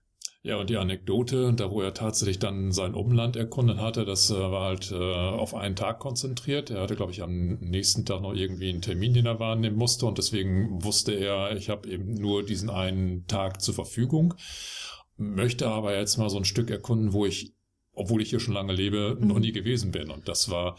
Ja, 0.44 0.56
und 0.56 0.70
die 0.70 0.76
Anekdote, 0.76 1.52
da 1.52 1.70
wo 1.70 1.82
er 1.82 1.94
tatsächlich 1.94 2.38
dann 2.38 2.70
sein 2.70 2.94
Umland 2.94 3.37
erkundet 3.37 3.78
hatte, 3.78 4.05
das 4.05 4.31
äh, 4.31 4.34
war 4.34 4.66
halt 4.66 4.93
äh, 4.93 4.94
auf 4.94 5.55
einen 5.55 5.75
Tag 5.75 5.99
konzentriert. 5.99 6.70
Er 6.70 6.81
hatte, 6.81 6.94
glaube 6.94 7.10
ich, 7.12 7.22
am 7.22 7.58
nächsten 7.60 8.06
Tag 8.06 8.22
noch 8.22 8.32
irgendwie 8.32 8.70
einen 8.70 8.81
Termin, 8.81 9.14
den 9.14 9.26
er 9.26 9.40
wahrnehmen 9.40 9.76
musste 9.76 10.06
und 10.06 10.16
deswegen 10.16 10.82
wusste 10.84 11.12
er, 11.12 11.56
ich 11.56 11.69
habe 11.69 11.88
eben 11.90 12.14
nur 12.14 12.46
diesen 12.46 12.70
einen 12.70 13.26
Tag 13.26 13.60
zur 13.60 13.75
Verfügung 13.75 14.34
möchte 15.19 15.69
aber 15.69 15.97
jetzt 15.97 16.17
mal 16.17 16.31
so 16.31 16.38
ein 16.38 16.44
Stück 16.44 16.70
erkunden, 16.70 17.12
wo 17.12 17.26
ich, 17.26 17.55
obwohl 17.93 18.23
ich 18.23 18.31
hier 18.31 18.41
schon 18.41 18.55
lange 18.55 18.73
lebe, 18.73 19.19
mhm. 19.20 19.26
noch 19.26 19.38
nie 19.38 19.53
gewesen 19.53 19.91
bin. 19.91 20.11
Und 20.11 20.29
das 20.29 20.50
war 20.50 20.79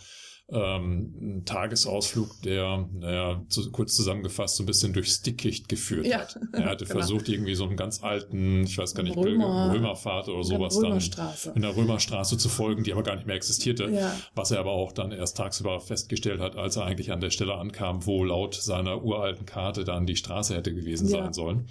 ähm, 0.51 1.13
ein 1.21 1.45
Tagesausflug, 1.45 2.41
der, 2.41 2.87
naja, 2.91 3.43
zu, 3.49 3.71
kurz 3.71 3.95
zusammengefasst, 3.95 4.55
so 4.55 4.63
ein 4.63 4.65
bisschen 4.65 4.93
durchs 4.93 5.21
Dickicht 5.21 5.69
geführt 5.69 6.07
ja. 6.07 6.19
hat. 6.19 6.39
Er 6.53 6.65
hatte 6.65 6.85
genau. 6.87 6.99
versucht, 6.99 7.29
irgendwie 7.29 7.55
so 7.55 7.65
einen 7.65 7.75
ganz 7.75 8.01
alten, 8.01 8.63
ich 8.63 8.77
weiß 8.77 8.95
gar 8.95 9.03
nicht, 9.03 9.15
Römer, 9.15 9.71
Römerfahrt 9.73 10.27
oder 10.29 10.43
sowas 10.43 10.79
dann 10.79 11.55
in 11.55 11.61
der 11.61 11.75
Römerstraße 11.75 12.37
zu 12.37 12.49
folgen, 12.49 12.83
die 12.83 12.93
aber 12.93 13.03
gar 13.03 13.15
nicht 13.15 13.27
mehr 13.27 13.35
existierte. 13.35 13.89
Ja. 13.89 14.15
Was 14.33 14.51
er 14.51 14.59
aber 14.59 14.71
auch 14.71 14.91
dann 14.91 15.11
erst 15.11 15.37
tagsüber 15.37 15.79
festgestellt 15.79 16.39
hat, 16.39 16.55
als 16.55 16.77
er 16.77 16.85
eigentlich 16.85 17.11
an 17.11 17.21
der 17.21 17.29
Stelle 17.29 17.55
ankam, 17.55 18.05
wo 18.05 18.23
laut 18.23 18.55
seiner 18.55 19.03
uralten 19.03 19.45
Karte 19.45 19.83
dann 19.83 20.05
die 20.05 20.15
Straße 20.15 20.55
hätte 20.55 20.73
gewesen 20.73 21.09
ja. 21.09 21.19
sein 21.19 21.33
sollen. 21.33 21.67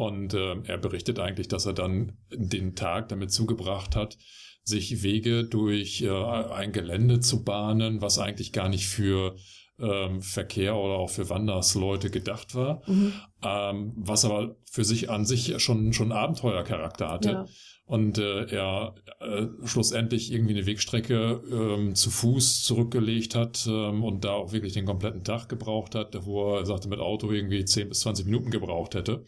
Und 0.00 0.32
äh, 0.32 0.56
er 0.64 0.78
berichtet 0.78 1.18
eigentlich, 1.18 1.48
dass 1.48 1.66
er 1.66 1.74
dann 1.74 2.16
den 2.32 2.74
Tag 2.74 3.10
damit 3.10 3.32
zugebracht 3.32 3.94
hat, 3.94 4.16
sich 4.64 5.02
Wege 5.02 5.44
durch 5.44 6.00
äh, 6.00 6.08
ein 6.08 6.72
Gelände 6.72 7.20
zu 7.20 7.44
bahnen, 7.44 8.00
was 8.00 8.18
eigentlich 8.18 8.50
gar 8.54 8.70
nicht 8.70 8.86
für 8.86 9.36
ähm, 9.78 10.22
Verkehr 10.22 10.74
oder 10.74 10.94
auch 10.94 11.10
für 11.10 11.28
Wandersleute 11.28 12.08
gedacht 12.08 12.54
war, 12.54 12.80
mhm. 12.86 13.12
ähm, 13.44 13.92
was 13.94 14.24
aber 14.24 14.56
für 14.64 14.84
sich 14.84 15.10
an 15.10 15.26
sich 15.26 15.62
schon 15.62 15.92
schon 15.92 16.12
Abenteuercharakter 16.12 17.10
hatte. 17.10 17.30
Ja. 17.30 17.46
Und 17.84 18.16
äh, 18.16 18.44
er 18.44 18.94
äh, 19.20 19.48
schlussendlich 19.64 20.32
irgendwie 20.32 20.54
eine 20.54 20.64
Wegstrecke 20.64 21.42
ähm, 21.52 21.94
zu 21.94 22.08
Fuß 22.08 22.64
zurückgelegt 22.64 23.34
hat 23.34 23.66
ähm, 23.68 24.02
und 24.02 24.24
da 24.24 24.32
auch 24.32 24.52
wirklich 24.52 24.72
den 24.72 24.86
kompletten 24.86 25.24
Tag 25.24 25.50
gebraucht 25.50 25.94
hat, 25.94 26.16
wo 26.24 26.56
er 26.56 26.64
sagte, 26.64 26.88
mit 26.88 27.00
Auto 27.00 27.30
irgendwie 27.30 27.66
10 27.66 27.90
bis 27.90 28.00
20 28.00 28.24
Minuten 28.24 28.50
gebraucht 28.50 28.94
hätte 28.94 29.26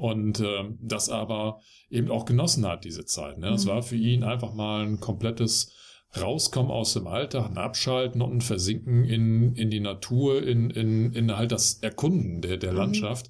und 0.00 0.40
äh, 0.40 0.64
das 0.80 1.10
aber 1.10 1.60
eben 1.90 2.10
auch 2.10 2.24
genossen 2.24 2.66
hat, 2.66 2.84
diese 2.84 3.04
Zeit. 3.04 3.38
Ne? 3.38 3.50
Es 3.50 3.66
mhm. 3.66 3.70
war 3.70 3.82
für 3.82 3.96
ihn 3.96 4.24
einfach 4.24 4.54
mal 4.54 4.86
ein 4.86 4.98
komplettes 4.98 5.72
Rauskommen 6.18 6.72
aus 6.72 6.94
dem 6.94 7.06
Alltag, 7.06 7.50
ein 7.50 7.58
Abschalten 7.58 8.22
und 8.22 8.32
ein 8.32 8.40
Versinken 8.40 9.04
in, 9.04 9.54
in 9.54 9.70
die 9.70 9.80
Natur, 9.80 10.42
in, 10.42 10.70
in, 10.70 11.12
in 11.12 11.36
halt 11.36 11.52
das 11.52 11.74
Erkunden 11.82 12.40
der, 12.40 12.56
der 12.56 12.72
mhm. 12.72 12.78
Landschaft, 12.78 13.28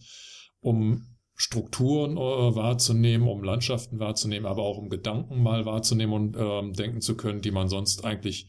um 0.61 1.07
Strukturen 1.35 2.17
äh, 2.17 2.55
wahrzunehmen, 2.55 3.27
um 3.27 3.43
Landschaften 3.43 3.99
wahrzunehmen, 3.99 4.47
aber 4.47 4.63
auch 4.63 4.79
um 4.79 4.89
Gedanken 4.91 5.43
mal 5.43 5.65
wahrzunehmen 5.65 6.15
und 6.15 6.37
äh, 6.37 6.73
denken 6.73 7.01
zu 7.01 7.17
können, 7.17 7.41
die 7.41 7.51
man 7.51 7.69
sonst 7.69 8.05
eigentlich, 8.05 8.47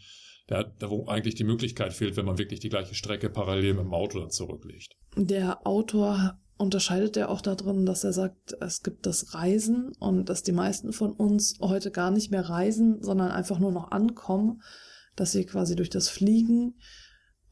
da, 0.48 0.64
da 0.64 0.90
wo 0.90 1.08
eigentlich 1.08 1.36
die 1.36 1.44
Möglichkeit 1.44 1.94
fehlt, 1.94 2.18
wenn 2.18 2.26
man 2.26 2.38
wirklich 2.38 2.60
die 2.60 2.70
gleiche 2.70 2.94
Strecke 2.96 3.30
parallel 3.30 3.76
mit 3.76 3.86
dem 3.86 3.94
Auto 3.94 4.20
dann 4.20 4.30
zurücklegt. 4.30 4.96
Der 5.16 5.66
Autor 5.66 6.41
unterscheidet 6.62 7.18
er 7.18 7.30
auch 7.30 7.42
darin, 7.42 7.86
dass 7.86 8.04
er 8.04 8.14
sagt, 8.14 8.56
es 8.62 8.84
gibt 8.84 9.06
das 9.06 9.34
Reisen 9.34 9.94
und 10.00 10.30
dass 10.30 10.44
die 10.44 10.52
meisten 10.52 10.94
von 10.94 11.12
uns 11.12 11.58
heute 11.60 11.92
gar 11.92 12.12
nicht 12.12 12.32
mehr 12.32 12.48
reisen, 12.48 13.02
sondern 13.02 13.32
einfach 13.32 13.60
nur 13.60 13.72
noch 13.72 13.92
ankommen, 13.92 14.62
dass 15.16 15.32
sie 15.32 15.46
quasi 15.46 15.76
durch 15.76 15.90
das 15.90 16.08
Fliegen 16.08 16.76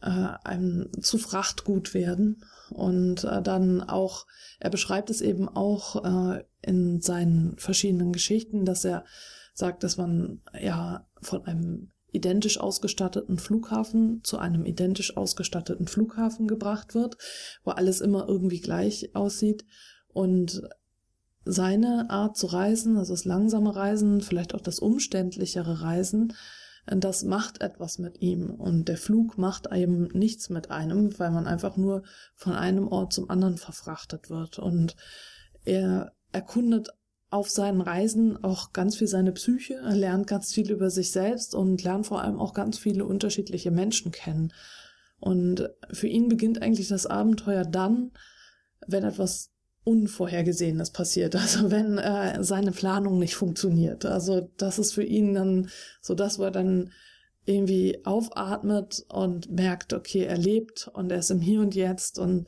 äh, 0.01 0.09
einem 0.43 0.91
zu 1.01 1.17
Frachtgut 1.17 1.93
werden. 1.93 2.43
Und 2.69 3.23
äh, 3.23 3.41
dann 3.41 3.81
auch, 3.81 4.27
er 4.59 4.69
beschreibt 4.69 5.09
es 5.09 5.21
eben 5.21 5.49
auch 5.49 6.35
äh, 6.35 6.43
in 6.61 7.01
seinen 7.01 7.57
verschiedenen 7.57 8.13
Geschichten, 8.13 8.63
dass 8.63 8.85
er 8.85 9.05
sagt, 9.53 9.83
dass 9.83 9.97
man 9.97 10.41
ja 10.61 11.07
von 11.21 11.45
einem 11.45 11.91
identisch 12.11 12.59
ausgestatteten 12.59 13.37
Flughafen 13.37 14.21
zu 14.23 14.37
einem 14.37 14.65
identisch 14.65 15.15
ausgestatteten 15.15 15.87
Flughafen 15.87 16.47
gebracht 16.47 16.95
wird, 16.95 17.17
wo 17.63 17.71
alles 17.71 18.01
immer 18.01 18.27
irgendwie 18.27 18.59
gleich 18.59 19.15
aussieht. 19.15 19.65
Und 20.07 20.61
seine 21.45 22.09
Art 22.09 22.37
zu 22.37 22.47
reisen, 22.47 22.97
also 22.97 23.13
das 23.13 23.25
langsame 23.25 23.75
Reisen, 23.75 24.21
vielleicht 24.21 24.53
auch 24.53 24.61
das 24.61 24.79
umständlichere 24.79 25.81
Reisen, 25.81 26.33
das 26.85 27.23
macht 27.23 27.61
etwas 27.61 27.99
mit 27.99 28.21
ihm. 28.21 28.49
Und 28.49 28.87
der 28.87 28.97
Flug 28.97 29.37
macht 29.37 29.67
eben 29.71 30.07
nichts 30.07 30.49
mit 30.49 30.71
einem, 30.71 31.17
weil 31.19 31.31
man 31.31 31.45
einfach 31.45 31.77
nur 31.77 32.03
von 32.35 32.53
einem 32.53 32.87
Ort 32.87 33.13
zum 33.13 33.29
anderen 33.29 33.57
verfrachtet 33.57 34.29
wird. 34.29 34.59
Und 34.59 34.95
er 35.65 36.13
erkundet 36.31 36.89
auf 37.29 37.49
seinen 37.49 37.81
Reisen 37.81 38.43
auch 38.43 38.73
ganz 38.73 38.97
viel 38.97 39.07
seine 39.07 39.31
Psyche, 39.31 39.75
er 39.75 39.95
lernt 39.95 40.27
ganz 40.27 40.53
viel 40.53 40.71
über 40.71 40.89
sich 40.89 41.11
selbst 41.11 41.53
und 41.53 41.83
lernt 41.83 42.07
vor 42.07 42.21
allem 42.21 42.39
auch 42.39 42.53
ganz 42.53 42.79
viele 42.79 43.05
unterschiedliche 43.05 43.71
Menschen 43.71 44.11
kennen. 44.11 44.51
Und 45.19 45.69
für 45.91 46.07
ihn 46.07 46.29
beginnt 46.29 46.61
eigentlich 46.61 46.87
das 46.87 47.05
Abenteuer 47.05 47.65
dann, 47.65 48.11
wenn 48.87 49.03
etwas 49.03 49.51
Unvorhergesehenes 49.83 50.91
passiert, 50.91 51.35
also 51.35 51.71
wenn 51.71 51.97
äh, 51.97 52.43
seine 52.43 52.71
Planung 52.71 53.19
nicht 53.19 53.35
funktioniert. 53.35 54.05
Also 54.05 54.49
das 54.57 54.79
ist 54.79 54.93
für 54.93 55.03
ihn 55.03 55.33
dann 55.33 55.69
so 56.01 56.15
das, 56.15 56.39
wo 56.39 56.43
er 56.43 56.51
dann 56.51 56.91
irgendwie 57.45 58.05
aufatmet 58.05 59.05
und 59.09 59.51
merkt, 59.51 59.93
okay, 59.93 60.23
er 60.23 60.37
lebt 60.37 60.89
und 60.93 61.11
er 61.11 61.19
ist 61.19 61.31
im 61.31 61.41
Hier 61.41 61.61
und 61.61 61.73
Jetzt 61.73 62.19
und 62.19 62.47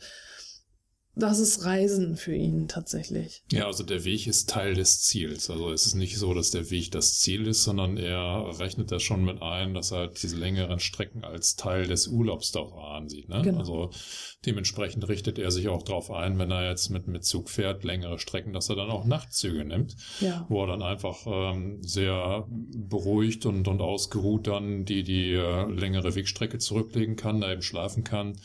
das 1.13 1.39
ist 1.39 1.65
Reisen 1.65 2.15
für 2.15 2.34
ihn 2.34 2.70
tatsächlich. 2.70 3.44
Ja, 3.51 3.68
also 3.68 3.84
der 3.84 4.06
Weg 4.06 4.27
ist 4.27 4.50
Teil 4.50 4.75
des 4.75 5.01
Ziels. 5.01 5.50
Also 5.50 5.72
es 5.72 5.86
ist 5.86 5.96
nicht 5.96 6.18
so, 6.18 6.34
dass 6.34 6.51
der 6.51 6.70
Weg 6.72 6.91
das 6.91 7.20
Ziel 7.20 7.48
ist, 7.48 7.63
sondern 7.63 7.98
er 7.98 8.60
rechnet 8.60 8.91
das 8.91 9.03
schon 9.03 9.25
mit 9.25 9.41
ein, 9.41 9.74
dass 9.74 9.91
er 9.91 10.08
diese 10.08 10.38
längeren 10.38 10.80
Strecken 10.80 11.25
als 11.25 11.58
Teil 11.58 11.88
des 11.88 12.08
Urlaubs 12.08 12.53
dort 12.53 12.74
ansieht. 12.74 13.27
Ne? 13.27 13.41
Genau. 13.41 13.60
Also 13.60 13.91
dementsprechend 14.46 15.08
richtet 15.10 15.38
er 15.38 15.51
sich 15.51 15.68
auch 15.68 15.84
darauf 15.84 16.12
ein, 16.12 16.39
wenn 16.39 16.50
er 16.50 16.70
jetzt 16.70 16.89
mit, 16.89 17.08
mit 17.08 17.25
Zug 17.25 17.50
fährt, 17.50 17.84
längere 17.84 18.18
Strecken, 18.18 18.53
dass 18.53 18.70
er 18.70 18.77
dann 18.77 18.89
auch 18.89 19.03
Nachtzüge 19.03 19.65
nimmt, 19.65 19.98
ja. 20.22 20.46
wo 20.48 20.62
er 20.63 20.68
dann 20.68 20.82
einfach 20.82 21.27
ähm, 21.27 21.84
sehr 21.84 22.48
beruhigt 22.48 23.46
und, 23.46 23.68
und 23.68 23.82
ausgeruht 23.82 24.48
dann 24.48 24.86
die, 24.86 25.03
die 25.03 25.34
äh, 25.34 25.70
längere 25.70 26.15
Wegstrecke 26.15 26.58
zurücklegen 26.58 27.18
kann, 27.18 27.41
da 27.41 27.51
eben 27.51 27.62
schlafen 27.62 28.06
kann 28.06 28.38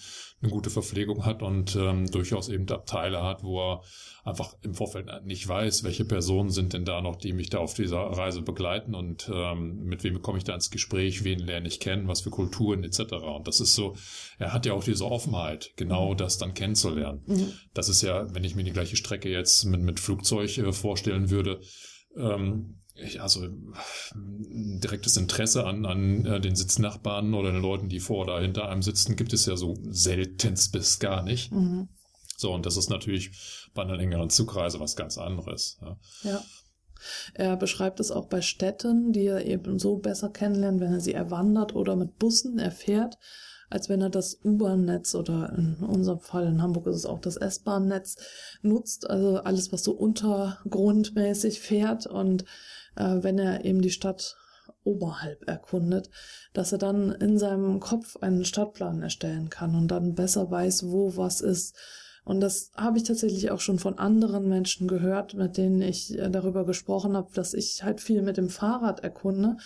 eine 0.46 0.54
gute 0.54 0.70
Verpflegung 0.70 1.24
hat 1.24 1.42
und 1.42 1.76
ähm, 1.76 2.06
durchaus 2.10 2.48
eben 2.48 2.68
Abteile 2.68 3.22
hat, 3.22 3.42
wo 3.42 3.60
er 3.60 3.82
einfach 4.24 4.54
im 4.62 4.74
Vorfeld 4.74 5.08
nicht 5.24 5.46
weiß, 5.46 5.84
welche 5.84 6.04
Personen 6.04 6.50
sind 6.50 6.72
denn 6.72 6.84
da 6.84 7.00
noch, 7.00 7.16
die 7.16 7.32
mich 7.32 7.50
da 7.50 7.58
auf 7.58 7.74
dieser 7.74 7.98
Reise 7.98 8.42
begleiten 8.42 8.94
und 8.94 9.30
ähm, 9.32 9.84
mit 9.84 10.02
wem 10.04 10.20
komme 10.22 10.38
ich 10.38 10.44
da 10.44 10.54
ins 10.54 10.70
Gespräch, 10.70 11.24
wen 11.24 11.38
lerne 11.38 11.68
ich 11.68 11.80
kennen, 11.80 12.08
was 12.08 12.22
für 12.22 12.30
Kulturen 12.30 12.82
etc. 12.84 13.12
Und 13.12 13.46
das 13.46 13.60
ist 13.60 13.74
so, 13.74 13.96
er 14.38 14.52
hat 14.52 14.66
ja 14.66 14.72
auch 14.72 14.84
diese 14.84 15.04
Offenheit, 15.04 15.72
genau 15.76 16.12
mhm. 16.12 16.16
das 16.16 16.38
dann 16.38 16.54
kennenzulernen. 16.54 17.22
Mhm. 17.26 17.52
Das 17.74 17.88
ist 17.88 18.02
ja, 18.02 18.32
wenn 18.34 18.44
ich 18.44 18.56
mir 18.56 18.64
die 18.64 18.72
gleiche 18.72 18.96
Strecke 18.96 19.28
jetzt 19.28 19.64
mit, 19.64 19.82
mit 19.82 20.00
Flugzeug 20.00 20.58
äh, 20.58 20.72
vorstellen 20.72 21.30
würde, 21.30 21.60
ähm, 22.16 22.80
also 23.18 23.44
ein 23.44 24.80
direktes 24.80 25.16
Interesse 25.16 25.64
an, 25.66 25.84
an 25.84 26.24
äh, 26.24 26.40
den 26.40 26.56
Sitznachbarn 26.56 27.34
oder 27.34 27.52
den 27.52 27.62
Leuten, 27.62 27.88
die 27.88 28.00
vor 28.00 28.24
oder 28.24 28.40
hinter 28.40 28.68
einem 28.68 28.82
sitzen, 28.82 29.16
gibt 29.16 29.32
es 29.32 29.46
ja 29.46 29.56
so 29.56 29.76
seltenst 29.88 30.72
bis 30.72 30.98
gar 30.98 31.22
nicht. 31.22 31.52
Mhm. 31.52 31.88
So, 32.36 32.52
und 32.52 32.66
das 32.66 32.76
ist 32.76 32.90
natürlich 32.90 33.68
bei 33.74 33.82
einer 33.82 33.96
längeren 33.96 34.30
Zugreise 34.30 34.80
was 34.80 34.96
ganz 34.96 35.18
anderes. 35.18 35.78
Ja. 35.80 35.96
ja. 36.22 36.44
Er 37.34 37.56
beschreibt 37.56 38.00
es 38.00 38.10
auch 38.10 38.26
bei 38.26 38.40
Städten, 38.40 39.12
die 39.12 39.26
er 39.26 39.44
eben 39.44 39.78
so 39.78 39.96
besser 39.96 40.30
kennenlernt, 40.30 40.80
wenn 40.80 40.92
er 40.92 41.00
sie 41.00 41.12
erwandert 41.12 41.74
oder 41.74 41.96
mit 41.96 42.18
Bussen 42.18 42.58
erfährt, 42.58 43.18
als 43.68 43.88
wenn 43.88 44.00
er 44.00 44.10
das 44.10 44.40
U-Bahn-Netz 44.44 45.14
oder 45.14 45.52
in 45.56 45.76
unserem 45.76 46.20
Fall 46.20 46.46
in 46.46 46.62
Hamburg 46.62 46.86
ist 46.86 46.96
es 46.96 47.06
auch 47.06 47.20
das 47.20 47.36
S-Bahn-Netz 47.36 48.16
nutzt, 48.62 49.08
also 49.10 49.38
alles, 49.38 49.72
was 49.72 49.82
so 49.82 49.92
untergrundmäßig 49.92 51.60
fährt 51.60 52.06
und 52.06 52.44
äh, 52.96 53.22
wenn 53.22 53.38
er 53.38 53.64
eben 53.64 53.80
die 53.80 53.90
Stadt 53.90 54.36
oberhalb 54.84 55.48
erkundet, 55.48 56.10
dass 56.52 56.72
er 56.72 56.78
dann 56.78 57.12
in 57.12 57.38
seinem 57.38 57.80
Kopf 57.80 58.16
einen 58.16 58.44
Stadtplan 58.44 59.02
erstellen 59.02 59.50
kann 59.50 59.74
und 59.74 59.88
dann 59.88 60.14
besser 60.14 60.50
weiß, 60.50 60.90
wo 60.90 61.16
was 61.16 61.40
ist. 61.40 61.76
Und 62.24 62.40
das 62.40 62.70
habe 62.76 62.98
ich 62.98 63.04
tatsächlich 63.04 63.50
auch 63.50 63.60
schon 63.60 63.78
von 63.78 63.98
anderen 63.98 64.48
Menschen 64.48 64.88
gehört, 64.88 65.34
mit 65.34 65.56
denen 65.56 65.82
ich 65.82 66.18
äh, 66.18 66.30
darüber 66.30 66.64
gesprochen 66.64 67.16
habe, 67.16 67.32
dass 67.34 67.54
ich 67.54 67.82
halt 67.82 68.00
viel 68.00 68.22
mit 68.22 68.36
dem 68.36 68.48
Fahrrad 68.48 69.00
erkunde 69.00 69.56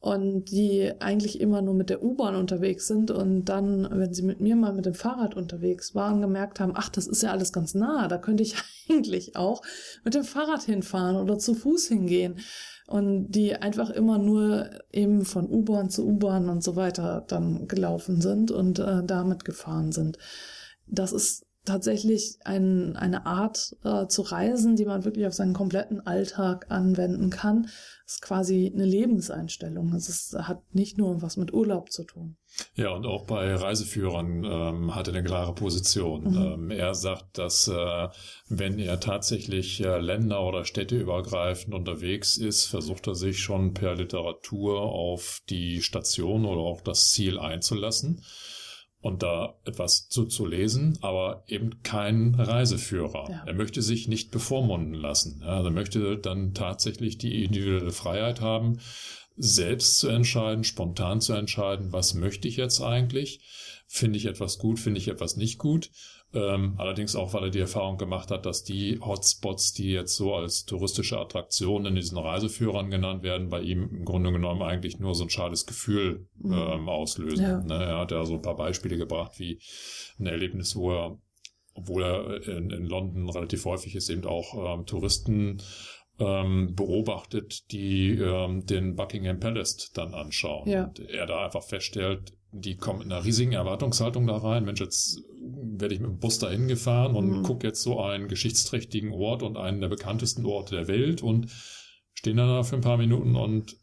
und 0.00 0.50
die 0.50 0.92
eigentlich 1.00 1.40
immer 1.40 1.60
nur 1.60 1.74
mit 1.74 1.90
der 1.90 2.02
U-Bahn 2.04 2.36
unterwegs 2.36 2.86
sind 2.86 3.10
und 3.10 3.46
dann, 3.46 3.88
wenn 3.90 4.14
sie 4.14 4.22
mit 4.22 4.40
mir 4.40 4.54
mal 4.54 4.72
mit 4.72 4.86
dem 4.86 4.94
Fahrrad 4.94 5.34
unterwegs 5.34 5.94
waren, 5.94 6.20
gemerkt 6.20 6.60
haben, 6.60 6.72
ach, 6.76 6.88
das 6.88 7.08
ist 7.08 7.22
ja 7.22 7.32
alles 7.32 7.52
ganz 7.52 7.74
nah, 7.74 8.06
da 8.06 8.16
könnte 8.16 8.44
ich 8.44 8.54
eigentlich 8.88 9.36
auch 9.36 9.62
mit 10.04 10.14
dem 10.14 10.24
Fahrrad 10.24 10.62
hinfahren 10.62 11.16
oder 11.16 11.38
zu 11.38 11.54
Fuß 11.54 11.88
hingehen. 11.88 12.38
Und 12.86 13.32
die 13.32 13.54
einfach 13.54 13.90
immer 13.90 14.16
nur 14.16 14.70
eben 14.90 15.26
von 15.26 15.46
U-Bahn 15.50 15.90
zu 15.90 16.06
U-Bahn 16.06 16.48
und 16.48 16.64
so 16.64 16.74
weiter 16.74 17.22
dann 17.28 17.68
gelaufen 17.68 18.22
sind 18.22 18.50
und 18.50 18.78
äh, 18.78 19.04
damit 19.04 19.44
gefahren 19.44 19.92
sind. 19.92 20.16
Das 20.86 21.12
ist 21.12 21.47
tatsächlich 21.68 22.38
ein, 22.44 22.96
eine 22.96 23.26
Art 23.26 23.76
äh, 23.84 24.06
zu 24.06 24.22
reisen, 24.22 24.76
die 24.76 24.84
man 24.84 25.04
wirklich 25.04 25.26
auf 25.26 25.34
seinen 25.34 25.54
kompletten 25.54 26.06
Alltag 26.06 26.66
anwenden 26.70 27.30
kann. 27.30 27.68
Das 28.04 28.14
ist 28.14 28.22
quasi 28.22 28.72
eine 28.74 28.86
Lebenseinstellung. 28.86 29.92
Es 29.94 30.08
ist, 30.08 30.34
hat 30.34 30.62
nicht 30.72 30.98
nur 30.98 31.20
was 31.22 31.36
mit 31.36 31.52
Urlaub 31.52 31.92
zu 31.92 32.04
tun. 32.04 32.36
Ja, 32.74 32.90
und 32.90 33.04
auch 33.04 33.26
bei 33.26 33.54
Reiseführern 33.54 34.44
ähm, 34.44 34.94
hat 34.94 35.08
er 35.08 35.14
eine 35.14 35.22
klare 35.22 35.54
Position. 35.54 36.30
Mhm. 36.30 36.36
Ähm, 36.36 36.70
er 36.70 36.94
sagt, 36.94 37.36
dass 37.36 37.68
äh, 37.68 38.08
wenn 38.48 38.78
er 38.78 38.98
tatsächlich 38.98 39.84
äh, 39.84 39.98
länder- 39.98 40.42
oder 40.42 40.64
städteübergreifend 40.64 41.74
unterwegs 41.74 42.36
ist, 42.38 42.64
versucht 42.64 43.06
er 43.06 43.14
sich 43.14 43.40
schon 43.40 43.74
per 43.74 43.94
Literatur 43.94 44.80
auf 44.80 45.42
die 45.50 45.82
Station 45.82 46.46
oder 46.46 46.62
auch 46.62 46.80
das 46.80 47.10
Ziel 47.10 47.38
einzulassen 47.38 48.22
und 49.00 49.22
da 49.22 49.54
etwas 49.64 50.08
zu, 50.08 50.24
zu 50.26 50.44
lesen, 50.44 50.98
aber 51.02 51.44
eben 51.46 51.82
kein 51.82 52.34
Reiseführer. 52.34 53.30
Ja. 53.30 53.44
Er 53.46 53.54
möchte 53.54 53.80
sich 53.80 54.08
nicht 54.08 54.30
bevormunden 54.30 54.94
lassen. 54.94 55.40
Ja, 55.40 55.56
also 55.56 55.68
er 55.68 55.74
möchte 55.74 56.18
dann 56.18 56.52
tatsächlich 56.54 57.18
die 57.18 57.44
individuelle 57.44 57.92
Freiheit 57.92 58.40
haben, 58.40 58.80
selbst 59.36 59.98
zu 59.98 60.08
entscheiden, 60.08 60.64
spontan 60.64 61.20
zu 61.20 61.32
entscheiden, 61.32 61.92
was 61.92 62.14
möchte 62.14 62.48
ich 62.48 62.56
jetzt 62.56 62.80
eigentlich? 62.80 63.40
Finde 63.86 64.18
ich 64.18 64.26
etwas 64.26 64.58
gut, 64.58 64.80
finde 64.80 64.98
ich 64.98 65.08
etwas 65.08 65.36
nicht 65.36 65.58
gut? 65.58 65.90
Ähm, 66.34 66.74
allerdings 66.76 67.16
auch, 67.16 67.32
weil 67.32 67.44
er 67.44 67.50
die 67.50 67.60
Erfahrung 67.60 67.96
gemacht 67.96 68.30
hat, 68.30 68.44
dass 68.44 68.62
die 68.62 69.00
Hotspots, 69.00 69.72
die 69.72 69.92
jetzt 69.92 70.14
so 70.14 70.34
als 70.34 70.66
touristische 70.66 71.18
Attraktionen 71.18 71.86
in 71.86 71.94
diesen 71.94 72.18
Reiseführern 72.18 72.90
genannt 72.90 73.22
werden, 73.22 73.48
bei 73.48 73.62
ihm 73.62 73.88
im 73.90 74.04
Grunde 74.04 74.30
genommen 74.30 74.60
eigentlich 74.60 74.98
nur 74.98 75.14
so 75.14 75.24
ein 75.24 75.30
schades 75.30 75.64
Gefühl 75.64 76.26
mhm. 76.36 76.52
ähm, 76.52 76.88
auslösen. 76.90 77.42
Ja. 77.42 77.60
Ne, 77.62 77.82
er 77.82 77.98
hat 77.98 78.10
ja 78.10 78.26
so 78.26 78.34
ein 78.34 78.42
paar 78.42 78.56
Beispiele 78.56 78.98
gebracht, 78.98 79.38
wie 79.38 79.58
ein 80.18 80.26
Erlebnis, 80.26 80.76
wo 80.76 80.92
er, 80.92 81.18
obwohl 81.72 82.02
er 82.02 82.46
in, 82.46 82.70
in 82.70 82.84
London 82.84 83.30
relativ 83.30 83.64
häufig 83.64 83.94
ist, 83.94 84.10
eben 84.10 84.26
auch 84.26 84.76
ähm, 84.76 84.84
Touristen 84.84 85.62
ähm, 86.18 86.74
beobachtet, 86.74 87.70
die 87.72 88.10
ähm, 88.10 88.66
den 88.66 88.96
Buckingham 88.96 89.40
Palace 89.40 89.92
dann 89.94 90.12
anschauen. 90.12 90.68
Ja. 90.68 90.84
Und 90.84 90.98
er 91.00 91.26
da 91.26 91.44
einfach 91.44 91.62
feststellt, 91.62 92.34
die 92.50 92.76
kommen 92.76 93.02
in 93.02 93.12
einer 93.12 93.24
riesigen 93.24 93.52
Erwartungshaltung 93.52 94.26
da 94.26 94.36
rein. 94.36 94.64
Mensch, 94.64 94.80
jetzt 94.80 95.22
werde 95.62 95.94
ich 95.94 96.00
mit 96.00 96.10
dem 96.10 96.18
Bus 96.18 96.38
dahin 96.38 96.68
gefahren 96.68 97.14
und 97.14 97.38
mhm. 97.38 97.42
gucke 97.42 97.66
jetzt 97.66 97.82
so 97.82 98.00
einen 98.00 98.28
geschichtsträchtigen 98.28 99.12
Ort 99.12 99.42
und 99.42 99.56
einen 99.56 99.80
der 99.80 99.88
bekanntesten 99.88 100.46
Orte 100.46 100.76
der 100.76 100.88
Welt 100.88 101.22
und 101.22 101.50
stehen 102.14 102.36
dann 102.36 102.48
da 102.48 102.62
für 102.62 102.76
ein 102.76 102.82
paar 102.82 102.98
Minuten 102.98 103.36
und 103.36 103.76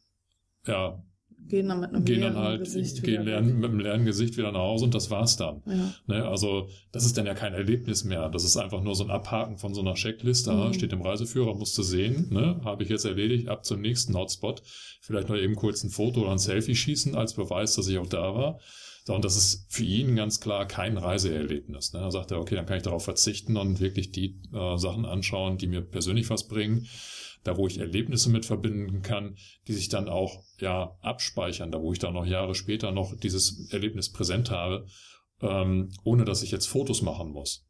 ja, 0.68 1.04
gehen 1.48 1.70
dann 1.70 1.80
mit 1.80 1.90
einem 1.90 2.06
gehen 2.06 2.22
dann 2.22 2.36
halt, 2.36 2.62
Gesicht 2.62 3.04
gehen 3.04 3.24
lernen, 3.24 3.60
mit 3.60 3.70
einem 3.70 3.80
leeren 3.80 4.06
Gesicht 4.06 4.38
wieder 4.38 4.52
nach 4.52 4.62
Hause 4.62 4.86
und 4.86 4.96
das 4.96 5.12
war's 5.12 5.38
dann. 5.38 5.62
Ja. 5.66 5.94
Ne, 6.08 6.28
also 6.28 6.70
das 6.92 7.06
ist 7.06 7.18
dann 7.18 7.26
ja 7.26 7.34
kein 7.34 7.54
Erlebnis 7.54 8.04
mehr. 8.04 8.30
Das 8.30 8.44
ist 8.44 8.58
einfach 8.58 8.82
nur 8.82 8.96
so 8.96 9.04
ein 9.04 9.12
Abhaken 9.12 9.58
von 9.58 9.74
so 9.74 9.82
einer 9.82 9.94
Checkliste. 9.94 10.52
Mhm. 10.52 10.74
Steht 10.74 10.94
im 10.94 11.02
Reiseführer, 11.02 11.54
musst 11.56 11.78
du 11.78 11.84
sehen, 11.84 12.30
ne? 12.32 12.62
habe 12.64 12.84
ich 12.84 12.90
jetzt 12.90 13.06
erledigt, 13.06 13.48
ab 13.48 13.66
zum 13.66 13.82
nächsten 13.82 14.16
Hotspot. 14.16 14.64
Vielleicht 15.02 15.30
noch 15.30 15.38
eben 15.38 15.56
kurz 15.56 15.84
ein 15.84 15.90
Foto 15.90 16.22
oder 16.22 16.32
ein 16.32 16.40
Selfie 16.40 16.76
schießen 16.76 17.16
als 17.16 17.34
Beweis, 17.34 17.76
dass 17.76 17.88
ich 17.88 17.98
auch 17.98 18.08
da 18.08 18.34
war. 18.34 18.60
So, 19.08 19.14
und 19.14 19.24
das 19.24 19.38
ist 19.38 19.68
für 19.70 19.84
ihn 19.84 20.16
ganz 20.16 20.40
klar 20.40 20.68
kein 20.68 20.98
Reiseerlebnis. 20.98 21.94
Ne? 21.94 22.00
Da 22.00 22.10
sagt 22.10 22.32
er, 22.32 22.40
okay, 22.40 22.56
dann 22.56 22.66
kann 22.66 22.78
ich 22.78 22.84
darauf 22.84 23.04
verzichten 23.04 23.56
und 23.56 23.80
wirklich 23.80 24.12
die 24.12 24.42
äh, 24.52 24.78
Sachen 24.78 25.06
anschauen, 25.06 25.60
die 25.60 25.68
mir 25.68 25.82
persönlich 25.82 26.32
was 26.32 26.48
bringen. 26.48 26.88
Da, 27.44 27.56
wo 27.56 27.68
ich 27.68 27.78
Erlebnisse 27.78 28.32
mit 28.32 28.48
verbinden 28.48 29.04
kann, 29.04 29.38
die 29.68 29.74
sich 29.74 29.90
dann 29.90 30.10
auch 30.10 30.44
ja 30.60 30.98
abspeichern, 31.02 31.72
da 31.72 31.80
wo 31.80 31.94
ich 31.94 32.00
dann 32.00 32.16
noch 32.16 32.26
Jahre 32.26 32.56
später 32.56 32.92
noch 32.92 33.16
dieses 33.16 33.70
Erlebnis 33.70 34.12
präsent 34.12 34.50
habe, 34.50 34.88
ähm, 35.40 35.92
ohne 36.04 36.26
dass 36.26 36.42
ich 36.42 36.50
jetzt 36.50 36.66
Fotos 36.66 37.04
machen 37.04 37.30
muss. 37.30 37.68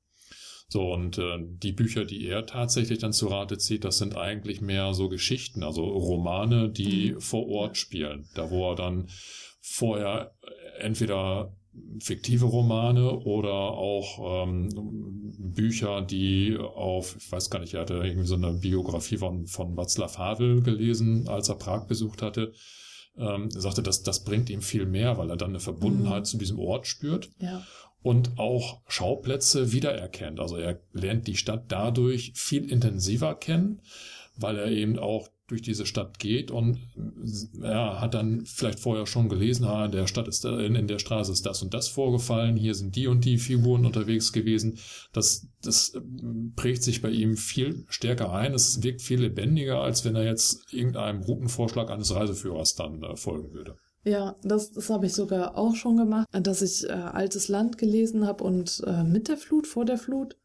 So, 0.70 0.94
und 0.94 1.18
äh, 1.18 1.38
die 1.42 1.74
Bücher, 1.74 2.06
die 2.06 2.26
er 2.26 2.46
tatsächlich 2.46 3.00
dann 3.00 3.12
zu 3.12 3.28
Rate 3.28 3.58
zieht, 3.58 3.84
das 3.84 3.98
sind 3.98 4.16
eigentlich 4.16 4.62
mehr 4.62 4.94
so 4.94 5.10
Geschichten, 5.10 5.64
also 5.64 5.84
Romane, 5.84 6.70
die 6.70 7.12
mhm. 7.12 7.20
vor 7.20 7.46
Ort 7.50 7.76
spielen. 7.76 8.30
Da, 8.36 8.50
wo 8.50 8.72
er 8.72 8.76
dann 8.76 9.10
vorher 9.60 10.34
entweder 10.80 11.54
fiktive 12.00 12.46
Romane 12.46 13.20
oder 13.20 13.54
auch 13.54 14.46
ähm, 14.46 14.70
Bücher, 15.38 16.02
die 16.02 16.58
auf, 16.58 17.16
ich 17.18 17.32
weiß 17.32 17.50
gar 17.50 17.60
nicht, 17.60 17.74
er 17.74 17.82
hatte 17.82 17.96
irgendwie 17.96 18.28
so 18.28 18.36
eine 18.36 18.54
Biografie 18.54 19.18
von, 19.18 19.48
von 19.48 19.76
Václav 19.76 20.18
Havel 20.18 20.62
gelesen, 20.62 21.28
als 21.28 21.50
er 21.50 21.56
Prag 21.56 21.88
besucht 21.88 22.22
hatte. 22.22 22.54
Ähm, 23.18 23.50
er 23.54 23.62
sagte, 23.62 23.82
dass 23.82 24.04
das 24.04 24.24
bringt 24.24 24.50
ihm 24.50 24.62
viel 24.62 24.86
mehr, 24.86 25.18
weil 25.18 25.30
er 25.30 25.38
dann 25.38 25.52
eine 25.52 25.60
Verbundenheit 25.60 26.22
mhm. 26.22 26.26
zu 26.26 26.38
diesem 26.38 26.60
Ort 26.60 26.88
spürt. 26.88 27.30
Ja. 27.40 27.64
Und 28.02 28.38
auch 28.38 28.82
Schauplätze 28.88 29.72
wiedererkennt. 29.72 30.40
Also 30.40 30.58
er 30.58 30.80
lernt 30.94 31.28
die 31.28 31.38
Stadt 31.38 31.66
dadurch 31.70 32.34
viel 32.36 32.70
intensiver 32.70 33.34
kennen, 33.36 33.82
weil 34.38 34.58
er 34.58 34.68
eben 34.68 35.00
auch 35.00 35.30
durch 35.48 35.62
diese 35.62 35.86
Stadt 35.86 36.18
geht 36.18 36.50
und 36.50 36.80
ja, 37.62 38.02
hat 38.02 38.16
dann 38.16 38.46
vielleicht 38.46 38.80
vorher 38.80 39.06
schon 39.06 39.30
gelesen, 39.30 39.66
ah, 39.66 39.86
in 39.86 39.92
der 39.92 40.08
Stadt 40.08 40.28
ist 40.28 40.44
in, 40.46 40.88
der 40.88 41.00
Straße 41.00 41.32
ist 41.32 41.46
das 41.46 41.62
und 41.62 41.74
das 41.74 41.88
vorgefallen, 41.88 42.56
hier 42.56 42.74
sind 42.74 42.96
die 42.96 43.08
und 43.08 43.26
die 43.26 43.38
Figuren 43.38 43.86
unterwegs 43.86 44.34
gewesen. 44.34 44.80
Das, 45.14 45.48
das 45.62 45.94
ähm, 45.96 46.54
prägt 46.56 46.84
sich 46.84 47.02
bei 47.02 47.10
ihm 47.10 47.38
viel 47.38 47.86
stärker 47.90 48.32
ein. 48.32 48.54
Es 48.54 48.82
wirkt 48.82 49.02
viel 49.02 49.22
lebendiger, 49.22 49.82
als 49.82 50.04
wenn 50.04 50.16
er 50.16 50.26
jetzt 50.26 50.74
irgendeinem 50.74 51.22
Routenvorschlag 51.22 51.92
eines 51.92 52.14
Reiseführers 52.14 52.76
dann 52.76 53.04
äh, 53.04 53.16
folgen 53.16 53.54
würde. 53.54 53.78
Ja, 54.04 54.36
das, 54.44 54.72
das 54.72 54.90
habe 54.90 55.08
ich 55.08 55.14
sogar 55.14 55.58
auch 55.58 55.76
schon 55.76 55.98
gemacht, 55.98 56.28
dass 56.32 56.62
ich 56.62 56.88
äh, 56.88 56.92
Altes 56.92 57.48
Land 57.48 57.78
gelesen 57.78 58.28
habe 58.28 58.44
und 58.44 58.84
äh, 58.86 59.04
mit 59.04 59.28
der 59.28 59.38
Flut, 59.38 59.66
vor 59.66 59.84
der 59.84 59.98
Flut 59.98 60.38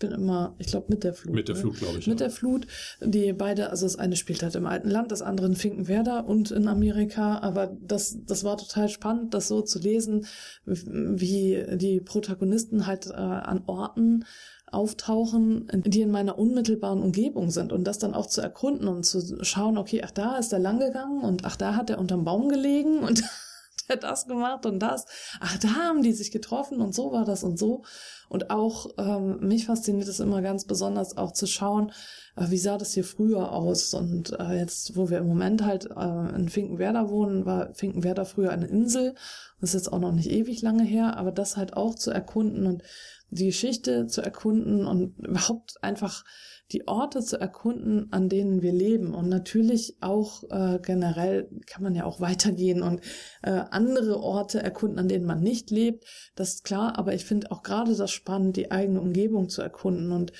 bin 0.00 0.10
immer, 0.10 0.56
ich 0.58 0.66
glaube, 0.66 0.86
mit 0.88 1.04
der 1.04 1.14
Flut. 1.14 1.34
Mit 1.34 1.46
der 1.46 1.54
ne? 1.54 1.60
Flut, 1.60 1.78
glaube 1.78 1.98
ich. 1.98 2.08
Mit 2.08 2.18
ja. 2.18 2.26
der 2.26 2.34
Flut. 2.34 2.66
Die 3.00 3.32
beide, 3.32 3.70
also 3.70 3.86
das 3.86 3.96
eine 3.96 4.16
spielt 4.16 4.42
halt 4.42 4.56
im 4.56 4.66
alten 4.66 4.90
Land, 4.90 5.12
das 5.12 5.22
andere 5.22 5.46
in 5.46 5.54
Finkenwerder 5.54 6.26
und 6.26 6.50
in 6.50 6.66
Amerika. 6.66 7.38
Aber 7.38 7.76
das, 7.80 8.18
das 8.26 8.42
war 8.42 8.56
total 8.56 8.88
spannend, 8.88 9.32
das 9.32 9.46
so 9.46 9.62
zu 9.62 9.78
lesen, 9.78 10.26
wie 10.64 11.64
die 11.74 12.00
Protagonisten 12.00 12.88
halt 12.88 13.06
äh, 13.06 13.12
an 13.12 13.62
Orten 13.66 14.24
auftauchen, 14.72 15.68
die 15.72 16.02
in 16.02 16.10
meiner 16.10 16.38
unmittelbaren 16.38 17.02
Umgebung 17.02 17.50
sind 17.50 17.72
und 17.72 17.84
das 17.84 17.98
dann 17.98 18.14
auch 18.14 18.26
zu 18.26 18.40
erkunden 18.40 18.88
und 18.88 19.04
zu 19.04 19.44
schauen, 19.44 19.78
okay, 19.78 20.02
ach, 20.04 20.12
da 20.12 20.36
ist 20.36 20.52
er 20.52 20.60
lang 20.60 20.78
gegangen 20.78 21.22
und 21.22 21.44
ach, 21.44 21.56
da 21.56 21.74
hat 21.74 21.90
er 21.90 21.98
unterm 21.98 22.24
Baum 22.24 22.48
gelegen 22.48 23.00
und 23.00 23.22
der 23.90 23.98
das 23.98 24.26
gemacht 24.26 24.64
und 24.64 24.78
das. 24.78 25.06
Ach, 25.40 25.58
da 25.58 25.68
haben 25.74 26.02
die 26.02 26.12
sich 26.12 26.30
getroffen 26.30 26.80
und 26.80 26.94
so 26.94 27.12
war 27.12 27.24
das 27.24 27.44
und 27.44 27.58
so. 27.58 27.82
Und 28.28 28.50
auch 28.50 28.86
ähm, 28.96 29.40
mich 29.40 29.66
fasziniert 29.66 30.08
es 30.08 30.20
immer 30.20 30.40
ganz 30.40 30.64
besonders 30.64 31.16
auch 31.16 31.32
zu 31.32 31.46
schauen, 31.46 31.92
äh, 32.36 32.48
wie 32.48 32.58
sah 32.58 32.78
das 32.78 32.94
hier 32.94 33.04
früher 33.04 33.52
aus. 33.52 33.92
Und 33.92 34.38
äh, 34.38 34.58
jetzt, 34.58 34.96
wo 34.96 35.10
wir 35.10 35.18
im 35.18 35.26
Moment 35.26 35.64
halt 35.64 35.90
äh, 35.90 36.36
in 36.36 36.48
Finkenwerder 36.48 37.10
wohnen, 37.10 37.44
war 37.44 37.74
Finkenwerder 37.74 38.24
früher 38.24 38.50
eine 38.50 38.66
Insel. 38.66 39.14
Das 39.60 39.70
ist 39.70 39.84
jetzt 39.84 39.92
auch 39.92 39.98
noch 39.98 40.12
nicht 40.12 40.30
ewig 40.30 40.62
lange 40.62 40.84
her, 40.84 41.16
aber 41.16 41.32
das 41.32 41.56
halt 41.56 41.76
auch 41.76 41.96
zu 41.96 42.12
erkunden 42.12 42.66
und 42.66 42.82
die 43.30 43.46
Geschichte 43.46 44.06
zu 44.06 44.22
erkunden 44.22 44.86
und 44.86 45.18
überhaupt 45.18 45.82
einfach 45.82 46.24
die 46.72 46.86
Orte 46.86 47.20
zu 47.20 47.40
erkunden, 47.40 48.08
an 48.12 48.28
denen 48.28 48.62
wir 48.62 48.72
leben. 48.72 49.14
Und 49.14 49.28
natürlich 49.28 49.96
auch 50.00 50.44
äh, 50.50 50.78
generell 50.82 51.48
kann 51.66 51.82
man 51.82 51.94
ja 51.94 52.04
auch 52.04 52.20
weitergehen 52.20 52.82
und 52.82 53.00
äh, 53.42 53.62
andere 53.70 54.20
Orte 54.20 54.62
erkunden, 54.62 54.98
an 54.98 55.08
denen 55.08 55.26
man 55.26 55.40
nicht 55.40 55.70
lebt. 55.70 56.04
Das 56.34 56.54
ist 56.54 56.64
klar, 56.64 56.98
aber 56.98 57.14
ich 57.14 57.24
finde 57.24 57.50
auch 57.50 57.62
gerade 57.62 57.94
das 57.94 58.10
spannend, 58.10 58.56
die 58.56 58.70
eigene 58.70 59.00
Umgebung 59.00 59.48
zu 59.48 59.62
erkunden. 59.62 60.12
Und 60.12 60.32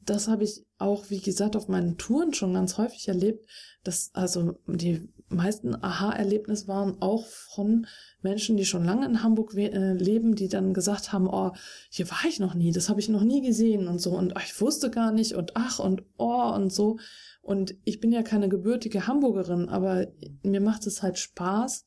das 0.00 0.28
habe 0.28 0.44
ich 0.44 0.64
auch, 0.78 1.10
wie 1.10 1.20
gesagt, 1.20 1.56
auf 1.56 1.68
meinen 1.68 1.98
Touren 1.98 2.32
schon 2.32 2.54
ganz 2.54 2.78
häufig 2.78 3.08
erlebt, 3.08 3.46
dass 3.82 4.10
also 4.14 4.54
die 4.66 5.08
meisten 5.28 5.74
Aha-Erlebnisse 5.74 6.68
waren 6.68 7.00
auch 7.00 7.26
von 7.26 7.86
Menschen, 8.22 8.56
die 8.56 8.64
schon 8.64 8.84
lange 8.84 9.06
in 9.06 9.22
Hamburg 9.22 9.54
äh, 9.54 9.92
leben, 9.92 10.34
die 10.34 10.48
dann 10.48 10.74
gesagt 10.74 11.12
haben, 11.12 11.28
oh, 11.28 11.52
hier 11.90 12.10
war 12.10 12.24
ich 12.28 12.40
noch 12.40 12.54
nie, 12.54 12.72
das 12.72 12.88
habe 12.88 13.00
ich 13.00 13.08
noch 13.08 13.22
nie 13.22 13.42
gesehen 13.42 13.88
und 13.88 14.00
so 14.00 14.12
und 14.12 14.36
ach, 14.36 14.44
ich 14.44 14.60
wusste 14.60 14.90
gar 14.90 15.12
nicht 15.12 15.34
und 15.34 15.52
ach 15.54 15.78
und 15.78 16.02
oh 16.16 16.52
und 16.54 16.72
so. 16.72 16.98
Und 17.42 17.76
ich 17.84 18.00
bin 18.00 18.12
ja 18.12 18.22
keine 18.22 18.48
gebürtige 18.50 19.06
Hamburgerin, 19.06 19.70
aber 19.70 20.08
mir 20.42 20.60
macht 20.60 20.86
es 20.86 21.02
halt 21.02 21.18
Spaß, 21.18 21.84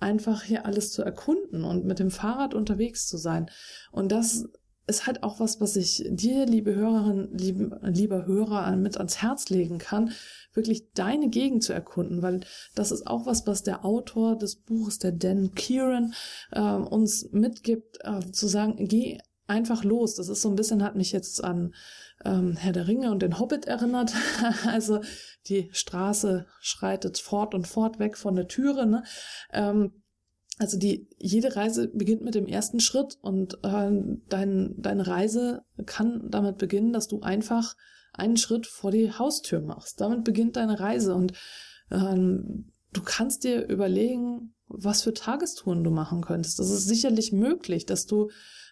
einfach 0.00 0.42
hier 0.42 0.64
alles 0.64 0.92
zu 0.92 1.02
erkunden 1.02 1.64
und 1.64 1.84
mit 1.84 1.98
dem 1.98 2.10
Fahrrad 2.10 2.54
unterwegs 2.54 3.06
zu 3.06 3.18
sein. 3.18 3.50
Und 3.92 4.12
das 4.12 4.48
ist 4.86 5.06
halt 5.06 5.22
auch 5.22 5.40
was, 5.40 5.60
was 5.60 5.76
ich 5.76 6.04
dir, 6.08 6.46
liebe 6.46 6.74
Hörerin, 6.74 7.28
liebe, 7.32 7.80
lieber 7.82 8.26
Hörer, 8.26 8.76
mit 8.76 8.98
ans 8.98 9.22
Herz 9.22 9.48
legen 9.48 9.78
kann, 9.78 10.12
wirklich 10.52 10.90
deine 10.92 11.28
Gegend 11.28 11.62
zu 11.62 11.72
erkunden, 11.72 12.22
weil 12.22 12.40
das 12.74 12.90
ist 12.90 13.06
auch 13.06 13.26
was, 13.26 13.46
was 13.46 13.62
der 13.62 13.84
Autor 13.84 14.36
des 14.36 14.56
Buches, 14.56 14.98
der 14.98 15.12
Dan 15.12 15.54
Kieran, 15.54 16.14
äh, 16.52 16.60
uns 16.60 17.28
mitgibt, 17.32 17.98
äh, 18.02 18.30
zu 18.30 18.46
sagen, 18.46 18.76
geh 18.86 19.18
einfach 19.46 19.84
los. 19.84 20.14
Das 20.14 20.28
ist 20.28 20.42
so 20.42 20.48
ein 20.48 20.56
bisschen, 20.56 20.82
hat 20.82 20.96
mich 20.96 21.12
jetzt 21.12 21.42
an 21.42 21.74
ähm, 22.24 22.56
Herr 22.56 22.72
der 22.72 22.88
Ringe 22.88 23.10
und 23.10 23.20
den 23.22 23.38
Hobbit 23.38 23.66
erinnert. 23.66 24.12
also 24.66 25.00
die 25.46 25.68
Straße 25.72 26.46
schreitet 26.60 27.18
fort 27.18 27.54
und 27.54 27.66
fort 27.66 27.98
weg 27.98 28.16
von 28.16 28.36
der 28.36 28.48
Türe. 28.48 28.86
Ne? 28.86 29.02
Ähm, 29.52 30.03
also 30.58 30.78
die 30.78 31.08
jede 31.18 31.56
Reise 31.56 31.88
beginnt 31.88 32.22
mit 32.22 32.34
dem 32.34 32.46
ersten 32.46 32.80
Schritt 32.80 33.18
und 33.20 33.58
äh, 33.64 33.90
dein, 34.28 34.74
deine 34.78 35.06
Reise 35.06 35.64
kann 35.86 36.30
damit 36.30 36.58
beginnen, 36.58 36.92
dass 36.92 37.08
du 37.08 37.20
einfach 37.20 37.74
einen 38.12 38.36
Schritt 38.36 38.66
vor 38.66 38.92
die 38.92 39.10
Haustür 39.10 39.60
machst. 39.60 40.00
Damit 40.00 40.22
beginnt 40.24 40.56
deine 40.56 40.78
Reise 40.78 41.14
und 41.14 41.32
ähm, 41.90 42.72
du 42.92 43.02
kannst 43.02 43.42
dir 43.42 43.68
überlegen, 43.68 44.54
was 44.68 45.02
für 45.02 45.12
Tagestouren 45.12 45.82
du 45.82 45.90
machen 45.90 46.22
könntest. 46.22 46.58
Das 46.58 46.70
ist 46.70 46.86
sicherlich 46.86 47.32
möglich, 47.32 47.86
dass 47.86 48.06
du 48.06 48.30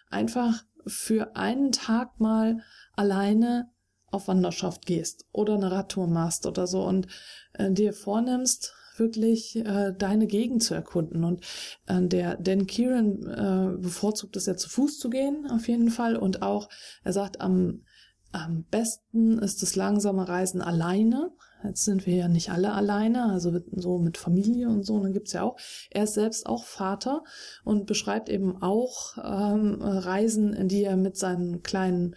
einfach 0.09 0.63
für 0.87 1.35
einen 1.35 1.71
Tag 1.71 2.19
mal 2.19 2.61
alleine 2.95 3.69
auf 4.07 4.27
Wanderschaft 4.27 4.85
gehst 4.85 5.25
oder 5.31 5.55
eine 5.55 5.71
Radtour 5.71 6.07
machst 6.07 6.45
oder 6.45 6.67
so 6.67 6.83
und 6.83 7.07
äh, 7.53 7.71
dir 7.71 7.93
vornimmst, 7.93 8.73
wirklich 9.03 9.57
äh, 9.57 9.93
deine 9.97 10.27
Gegend 10.27 10.63
zu 10.63 10.73
erkunden. 10.73 11.23
Und 11.23 11.43
äh, 11.87 12.01
der 12.01 12.37
Dan 12.37 12.65
Kieran 12.65 13.23
äh, 13.23 13.77
bevorzugt 13.81 14.35
es 14.37 14.45
ja 14.45 14.55
zu 14.55 14.69
Fuß 14.69 14.97
zu 14.97 15.09
gehen, 15.09 15.47
auf 15.51 15.67
jeden 15.67 15.89
Fall. 15.89 16.15
Und 16.15 16.41
auch, 16.41 16.69
er 17.03 17.13
sagt, 17.13 17.41
am, 17.41 17.83
am 18.31 18.63
besten 18.71 19.37
ist 19.39 19.61
das 19.61 19.75
langsame 19.75 20.27
Reisen 20.27 20.61
alleine. 20.61 21.31
Jetzt 21.63 21.85
sind 21.85 22.05
wir 22.05 22.15
ja 22.15 22.27
nicht 22.27 22.49
alle 22.49 22.73
alleine, 22.73 23.31
also 23.31 23.57
so 23.71 23.97
mit 23.97 24.17
Familie 24.17 24.67
und 24.67 24.83
so, 24.85 24.95
und 24.95 25.03
dann 25.03 25.13
gibt's 25.13 25.33
ja 25.33 25.43
auch. 25.43 25.57
Er 25.91 26.03
ist 26.03 26.15
selbst 26.15 26.45
auch 26.45 26.65
Vater 26.65 27.23
und 27.63 27.85
beschreibt 27.85 28.27
eben 28.29 28.61
auch 28.61 29.17
ähm, 29.17 29.77
Reisen, 29.81 30.67
die 30.67 30.83
er 30.83 30.97
mit 30.97 31.15
seinen 31.15 31.63
kleinen 31.63 32.15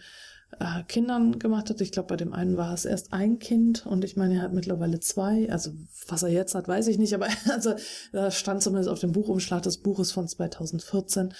äh, 0.59 0.83
Kindern 0.87 1.39
gemacht 1.39 1.69
hat. 1.69 1.81
Ich 1.81 1.91
glaube, 1.91 2.07
bei 2.07 2.15
dem 2.15 2.33
einen 2.33 2.57
war 2.57 2.73
es 2.73 2.85
erst 2.85 3.13
ein 3.13 3.37
Kind 3.37 3.85
und 3.85 4.03
ich 4.03 4.15
meine, 4.15 4.35
er 4.35 4.41
hat 4.41 4.53
mittlerweile 4.53 4.99
zwei. 4.99 5.49
Also 5.51 5.71
was 6.07 6.23
er 6.23 6.29
jetzt 6.29 6.55
hat, 6.55 6.67
weiß 6.67 6.87
ich 6.87 6.97
nicht, 6.97 7.13
aber 7.13 7.27
also 7.51 7.73
da 8.11 8.31
stand 8.31 8.63
zumindest 8.63 8.89
auf 8.89 8.99
dem 8.99 9.11
Buchumschlag 9.11 9.61
des 9.63 9.79
Buches 9.79 10.11
von 10.11 10.27
2014. 10.27 11.33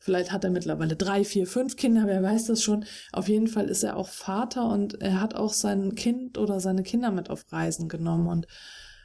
Vielleicht 0.00 0.32
hat 0.32 0.44
er 0.44 0.50
mittlerweile 0.50 0.96
drei, 0.96 1.24
vier, 1.24 1.46
fünf 1.46 1.76
Kinder, 1.76 2.04
wer 2.06 2.22
weiß 2.22 2.46
das 2.46 2.62
schon. 2.62 2.84
Auf 3.12 3.28
jeden 3.28 3.48
Fall 3.48 3.66
ist 3.66 3.82
er 3.82 3.96
auch 3.96 4.08
Vater 4.08 4.68
und 4.68 5.00
er 5.00 5.20
hat 5.20 5.34
auch 5.34 5.52
sein 5.52 5.94
Kind 5.94 6.38
oder 6.38 6.60
seine 6.60 6.82
Kinder 6.82 7.10
mit 7.10 7.30
auf 7.30 7.44
Reisen 7.52 7.88
genommen 7.88 8.28
und 8.28 8.46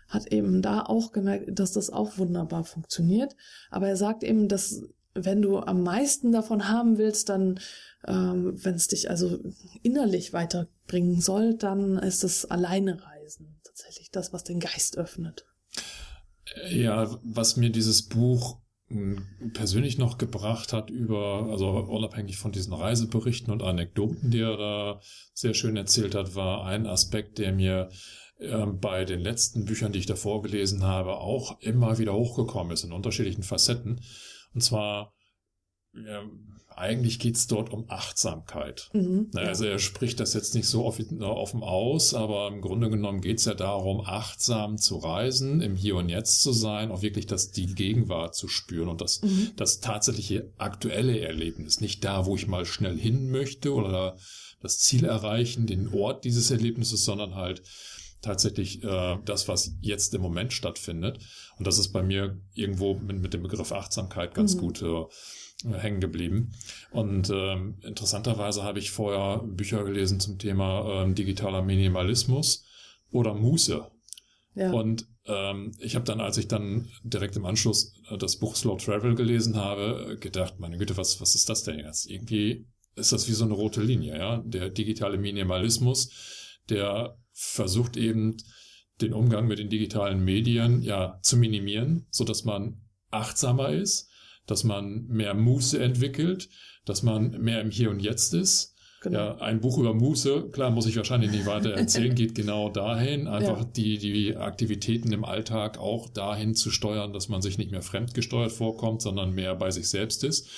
hat 0.08 0.32
eben 0.32 0.62
da 0.62 0.84
auch 0.84 1.12
gemerkt, 1.12 1.60
dass 1.60 1.74
das 1.74 1.90
auch 1.90 2.18
wunderbar 2.18 2.64
funktioniert. 2.64 3.36
Aber 3.70 3.90
er 3.90 3.98
sagt 3.98 4.24
eben, 4.24 4.48
dass 4.48 4.84
wenn 5.26 5.42
du 5.42 5.60
am 5.60 5.84
meisten 5.84 6.32
davon 6.32 6.68
haben 6.68 6.98
willst, 6.98 7.30
dann 7.30 7.60
ähm, 8.06 8.54
Wenn 8.64 8.76
es 8.76 8.88
dich 8.88 9.10
also 9.10 9.40
innerlich 9.82 10.34
weiterbringen 10.34 11.20
soll, 11.20 11.56
dann 11.56 11.98
ist 11.98 12.24
es 12.24 12.46
alleine 12.46 13.04
reisen 13.04 13.60
tatsächlich 13.64 14.12
das, 14.12 14.34
was 14.34 14.44
den 14.44 14.60
Geist 14.60 14.98
öffnet. 14.98 15.46
Ja, 16.70 17.20
was 17.24 17.58
mir 17.58 17.70
dieses 17.70 18.04
Buch 18.04 18.62
hm, 18.88 19.52
persönlich 19.54 19.98
noch 19.98 20.18
gebracht 20.18 20.72
hat 20.72 20.90
über, 20.90 21.50
also 21.52 21.70
unabhängig 21.70 22.38
von 22.38 22.54
diesen 22.54 22.74
Reiseberichten 22.74 23.52
und 23.52 23.62
Anekdoten, 23.62 24.32
die 24.32 24.40
er 24.40 24.58
da 24.58 25.02
sehr 25.34 25.54
schön 25.54 25.76
erzählt 25.76 26.16
hat, 26.16 26.36
war 26.36 26.66
ein 26.66 26.86
Aspekt, 26.86 27.40
der 27.40 27.52
mir 27.52 27.90
äh, 28.40 28.66
bei 28.66 29.04
den 29.04 29.20
letzten 29.20 29.66
Büchern, 29.66 29.92
die 29.92 30.00
ich 30.00 30.06
davor 30.06 30.42
gelesen 30.42 30.84
habe, 30.84 31.18
auch 31.18 31.60
immer 31.60 31.98
wieder 31.98 32.14
hochgekommen 32.14 32.72
ist 32.72 32.86
in 32.86 32.94
unterschiedlichen 32.94 33.44
Facetten. 33.44 34.02
Und 34.54 34.62
zwar 34.62 35.14
ja, 36.06 36.24
eigentlich 36.76 37.18
geht's 37.18 37.48
dort 37.48 37.72
um 37.72 37.86
Achtsamkeit. 37.88 38.90
Mhm, 38.94 39.32
also 39.34 39.66
er 39.66 39.80
spricht 39.80 40.20
das 40.20 40.36
jetzt 40.36 40.54
nicht 40.54 40.68
so 40.68 40.86
offen 40.86 41.64
aus, 41.64 42.14
aber 42.14 42.50
im 42.50 42.62
Grunde 42.62 42.92
genommen 42.92 43.22
geht's 43.22 43.46
ja 43.46 43.56
darum, 43.56 44.02
achtsam 44.06 44.78
zu 44.78 44.98
reisen, 44.98 45.62
im 45.62 45.76
Hier 45.76 45.96
und 45.96 46.10
Jetzt 46.10 46.44
zu 46.44 46.52
sein, 46.52 46.92
auch 46.92 47.02
wirklich 47.02 47.26
das, 47.26 47.50
die 47.50 47.74
Gegenwart 47.74 48.36
zu 48.36 48.48
spüren 48.48 48.90
und 48.90 49.02
das, 49.02 49.24
mhm. 49.24 49.52
das 49.56 49.80
tatsächliche 49.80 50.52
aktuelle 50.58 51.20
Erlebnis. 51.20 51.82
Nicht 51.82 52.04
da, 52.04 52.28
wo 52.28 52.36
ich 52.36 52.48
mal 52.48 52.66
schnell 52.66 52.98
hin 52.98 53.32
möchte 53.32 53.74
oder 53.74 54.18
das 54.62 54.78
Ziel 54.78 55.06
erreichen, 55.06 55.66
den 55.66 55.92
Ort 55.94 56.26
dieses 56.26 56.52
Erlebnisses, 56.52 57.04
sondern 57.06 57.34
halt 57.36 57.64
tatsächlich 58.28 58.84
äh, 58.84 59.18
das, 59.26 59.48
was 59.48 59.76
jetzt 59.82 60.14
im 60.14 60.22
Moment 60.22 60.54
stattfindet. 60.54 61.20
Und 61.58 61.66
das 61.66 61.80
ist 61.80 61.90
bei 61.90 62.04
mir 62.04 62.40
irgendwo 62.54 62.96
mit, 62.96 63.20
mit 63.22 63.34
dem 63.34 63.44
Begriff 63.44 63.72
Achtsamkeit 63.72 64.34
ganz 64.34 64.56
mhm. 64.56 64.60
gut 64.60 64.82
äh, 64.82 65.06
hängen 65.74 66.00
geblieben. 66.00 66.52
Und 66.92 67.30
ähm, 67.30 67.80
interessanterweise 67.82 68.64
habe 68.64 68.80
ich 68.80 68.92
vorher 68.92 69.44
Bücher 69.44 69.84
gelesen 69.84 70.20
zum 70.20 70.38
Thema 70.38 71.04
ähm, 71.04 71.16
digitaler 71.16 71.62
Minimalismus 71.62 72.66
oder 73.12 73.34
Muße. 73.34 73.88
Ja. 74.56 74.72
Und 74.72 75.08
ähm, 75.26 75.72
ich 75.80 75.96
habe 75.96 76.06
dann, 76.06 76.20
als 76.20 76.38
ich 76.38 76.48
dann 76.48 76.90
direkt 77.04 77.36
im 77.36 77.46
Anschluss 77.46 77.94
äh, 78.10 78.18
das 78.18 78.38
Buch 78.38 78.56
Slow 78.56 78.78
Travel 78.78 79.16
gelesen 79.16 79.56
habe, 79.56 80.18
gedacht, 80.20 80.60
meine 80.60 80.78
Güte, 80.78 80.98
was, 80.98 81.22
was 81.22 81.36
ist 81.36 81.50
das 81.50 81.64
denn 81.64 81.80
jetzt? 81.80 82.10
Irgendwie 82.10 82.68
ist 82.96 83.12
das 83.12 83.28
wie 83.28 83.34
so 83.34 83.46
eine 83.46 83.54
rote 83.54 83.82
Linie, 83.82 84.18
ja? 84.18 84.38
Der 84.46 84.70
digitale 84.70 85.18
Minimalismus, 85.18 86.10
der 86.70 87.18
versucht 87.38 87.98
eben 87.98 88.36
den 89.00 89.14
Umgang 89.14 89.48
mit 89.48 89.60
den 89.60 89.70
digitalen 89.70 90.24
Medien 90.24 90.82
ja 90.82 91.20
zu 91.22 91.38
minimieren, 91.38 92.08
so 92.10 92.24
dass 92.24 92.46
man 92.46 92.82
achtsamer 93.12 93.70
ist, 93.70 94.10
dass 94.48 94.64
man 94.64 95.06
mehr 95.06 95.36
Muße 95.36 95.80
entwickelt, 95.80 96.50
dass 96.86 97.04
man 97.04 97.30
mehr 97.40 97.62
im 97.62 97.70
Hier 97.70 97.92
und 97.92 98.00
Jetzt 98.00 98.34
ist. 98.34 98.74
Genau. 99.02 99.20
Ja, 99.20 99.38
ein 99.38 99.62
Buch 99.62 99.78
über 99.78 99.94
Muße, 99.94 100.50
klar, 100.52 100.72
muss 100.72 100.88
ich 100.88 100.98
wahrscheinlich 100.98 101.30
nicht 101.30 101.46
weiter 101.46 101.70
erzählen, 101.70 102.16
geht 102.16 102.34
genau 102.34 102.70
dahin, 102.70 103.28
einfach 103.28 103.60
ja. 103.60 103.66
die, 103.66 104.00
die 104.00 104.36
Aktivitäten 104.36 105.12
im 105.14 105.24
Alltag 105.24 105.78
auch 105.78 106.10
dahin 106.10 106.56
zu 106.56 106.72
steuern, 106.72 107.14
dass 107.14 107.30
man 107.30 107.44
sich 107.44 107.60
nicht 107.60 107.70
mehr 107.70 107.84
fremdgesteuert 107.84 108.52
vorkommt, 108.52 109.04
sondern 109.04 109.34
mehr 109.34 109.54
bei 109.54 109.70
sich 109.70 109.88
selbst 109.88 110.24
ist. 110.24 110.50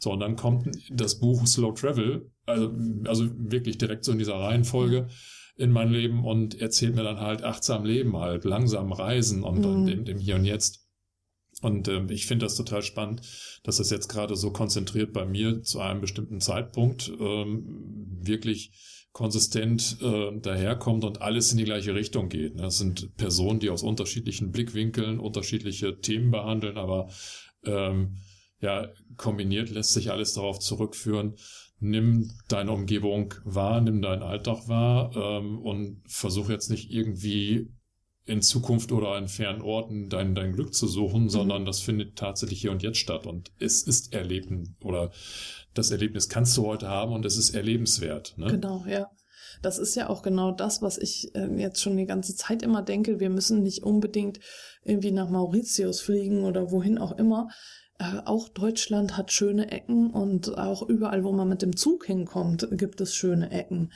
So, 0.00 0.10
und 0.10 0.18
dann 0.18 0.34
kommt 0.34 0.68
das 0.90 1.20
Buch 1.20 1.46
Slow 1.46 1.72
Travel, 1.72 2.32
also, 2.46 2.72
also 3.04 3.30
wirklich 3.36 3.78
direkt 3.78 4.04
so 4.04 4.10
in 4.10 4.18
dieser 4.18 4.34
Reihenfolge 4.34 5.06
in 5.56 5.70
mein 5.70 5.90
Leben 5.90 6.24
und 6.24 6.60
erzählt 6.60 6.94
mir 6.94 7.04
dann 7.04 7.20
halt 7.20 7.42
achtsam 7.44 7.84
Leben, 7.84 8.16
halt 8.16 8.44
langsam 8.44 8.92
reisen 8.92 9.42
und, 9.42 9.60
mhm. 9.60 9.92
und 9.92 10.08
im 10.08 10.18
Hier 10.18 10.34
und 10.36 10.44
Jetzt. 10.44 10.88
Und 11.62 11.88
ähm, 11.88 12.10
ich 12.10 12.26
finde 12.26 12.46
das 12.46 12.56
total 12.56 12.82
spannend, 12.82 13.22
dass 13.62 13.76
das 13.76 13.90
jetzt 13.90 14.08
gerade 14.08 14.36
so 14.36 14.50
konzentriert 14.50 15.12
bei 15.12 15.24
mir 15.24 15.62
zu 15.62 15.80
einem 15.80 16.00
bestimmten 16.00 16.40
Zeitpunkt 16.40 17.12
ähm, 17.20 18.18
wirklich 18.20 18.72
konsistent 19.12 19.98
äh, 20.02 20.36
daherkommt 20.40 21.04
und 21.04 21.22
alles 21.22 21.52
in 21.52 21.58
die 21.58 21.64
gleiche 21.64 21.94
Richtung 21.94 22.28
geht. 22.28 22.58
Das 22.58 22.78
sind 22.78 23.16
Personen, 23.16 23.60
die 23.60 23.70
aus 23.70 23.84
unterschiedlichen 23.84 24.50
Blickwinkeln 24.50 25.20
unterschiedliche 25.20 26.00
Themen 26.00 26.32
behandeln, 26.32 26.76
aber 26.76 27.08
ähm, 27.64 28.16
ja, 28.60 28.88
kombiniert 29.16 29.70
lässt 29.70 29.92
sich 29.92 30.10
alles 30.10 30.34
darauf 30.34 30.58
zurückführen, 30.58 31.36
nimm 31.84 32.32
deine 32.48 32.72
Umgebung 32.72 33.34
wahr, 33.44 33.80
nimm 33.80 34.00
deinen 34.02 34.22
Alltag 34.22 34.68
wahr 34.68 35.14
ähm, 35.14 35.58
und 35.58 36.02
versuch 36.06 36.48
jetzt 36.48 36.70
nicht 36.70 36.90
irgendwie 36.90 37.70
in 38.26 38.40
Zukunft 38.40 38.90
oder 38.90 39.10
an 39.10 39.28
fernen 39.28 39.60
Orten 39.60 40.08
dein, 40.08 40.34
dein 40.34 40.52
Glück 40.52 40.74
zu 40.74 40.88
suchen, 40.88 41.24
mhm. 41.24 41.28
sondern 41.28 41.64
das 41.66 41.80
findet 41.80 42.16
tatsächlich 42.16 42.60
hier 42.62 42.70
und 42.70 42.82
jetzt 42.82 42.98
statt 42.98 43.26
und 43.26 43.52
es 43.58 43.82
ist 43.82 44.14
Erleben 44.14 44.76
oder 44.82 45.12
das 45.74 45.90
Erlebnis 45.90 46.28
kannst 46.28 46.56
du 46.56 46.66
heute 46.66 46.88
haben 46.88 47.12
und 47.12 47.26
es 47.26 47.36
ist 47.36 47.54
erlebenswert. 47.54 48.34
Ne? 48.38 48.46
Genau, 48.46 48.84
ja. 48.86 49.10
Das 49.62 49.78
ist 49.78 49.94
ja 49.94 50.08
auch 50.08 50.22
genau 50.22 50.52
das, 50.52 50.82
was 50.82 50.98
ich 50.98 51.34
äh, 51.34 51.48
jetzt 51.56 51.80
schon 51.80 51.96
die 51.96 52.06
ganze 52.06 52.34
Zeit 52.34 52.62
immer 52.62 52.82
denke. 52.82 53.20
Wir 53.20 53.30
müssen 53.30 53.62
nicht 53.62 53.82
unbedingt 53.82 54.40
irgendwie 54.82 55.12
nach 55.12 55.30
Mauritius 55.30 56.00
fliegen 56.00 56.44
oder 56.44 56.70
wohin 56.70 56.98
auch 56.98 57.12
immer. 57.12 57.48
Äh, 57.98 58.20
auch 58.24 58.48
Deutschland 58.48 59.16
hat 59.16 59.32
schöne 59.32 59.70
Ecken 59.70 60.10
und 60.10 60.58
auch 60.58 60.82
überall, 60.82 61.24
wo 61.24 61.32
man 61.32 61.48
mit 61.48 61.62
dem 61.62 61.76
Zug 61.76 62.06
hinkommt, 62.06 62.68
gibt 62.72 63.00
es 63.00 63.14
schöne 63.14 63.50
Ecken. 63.50 63.92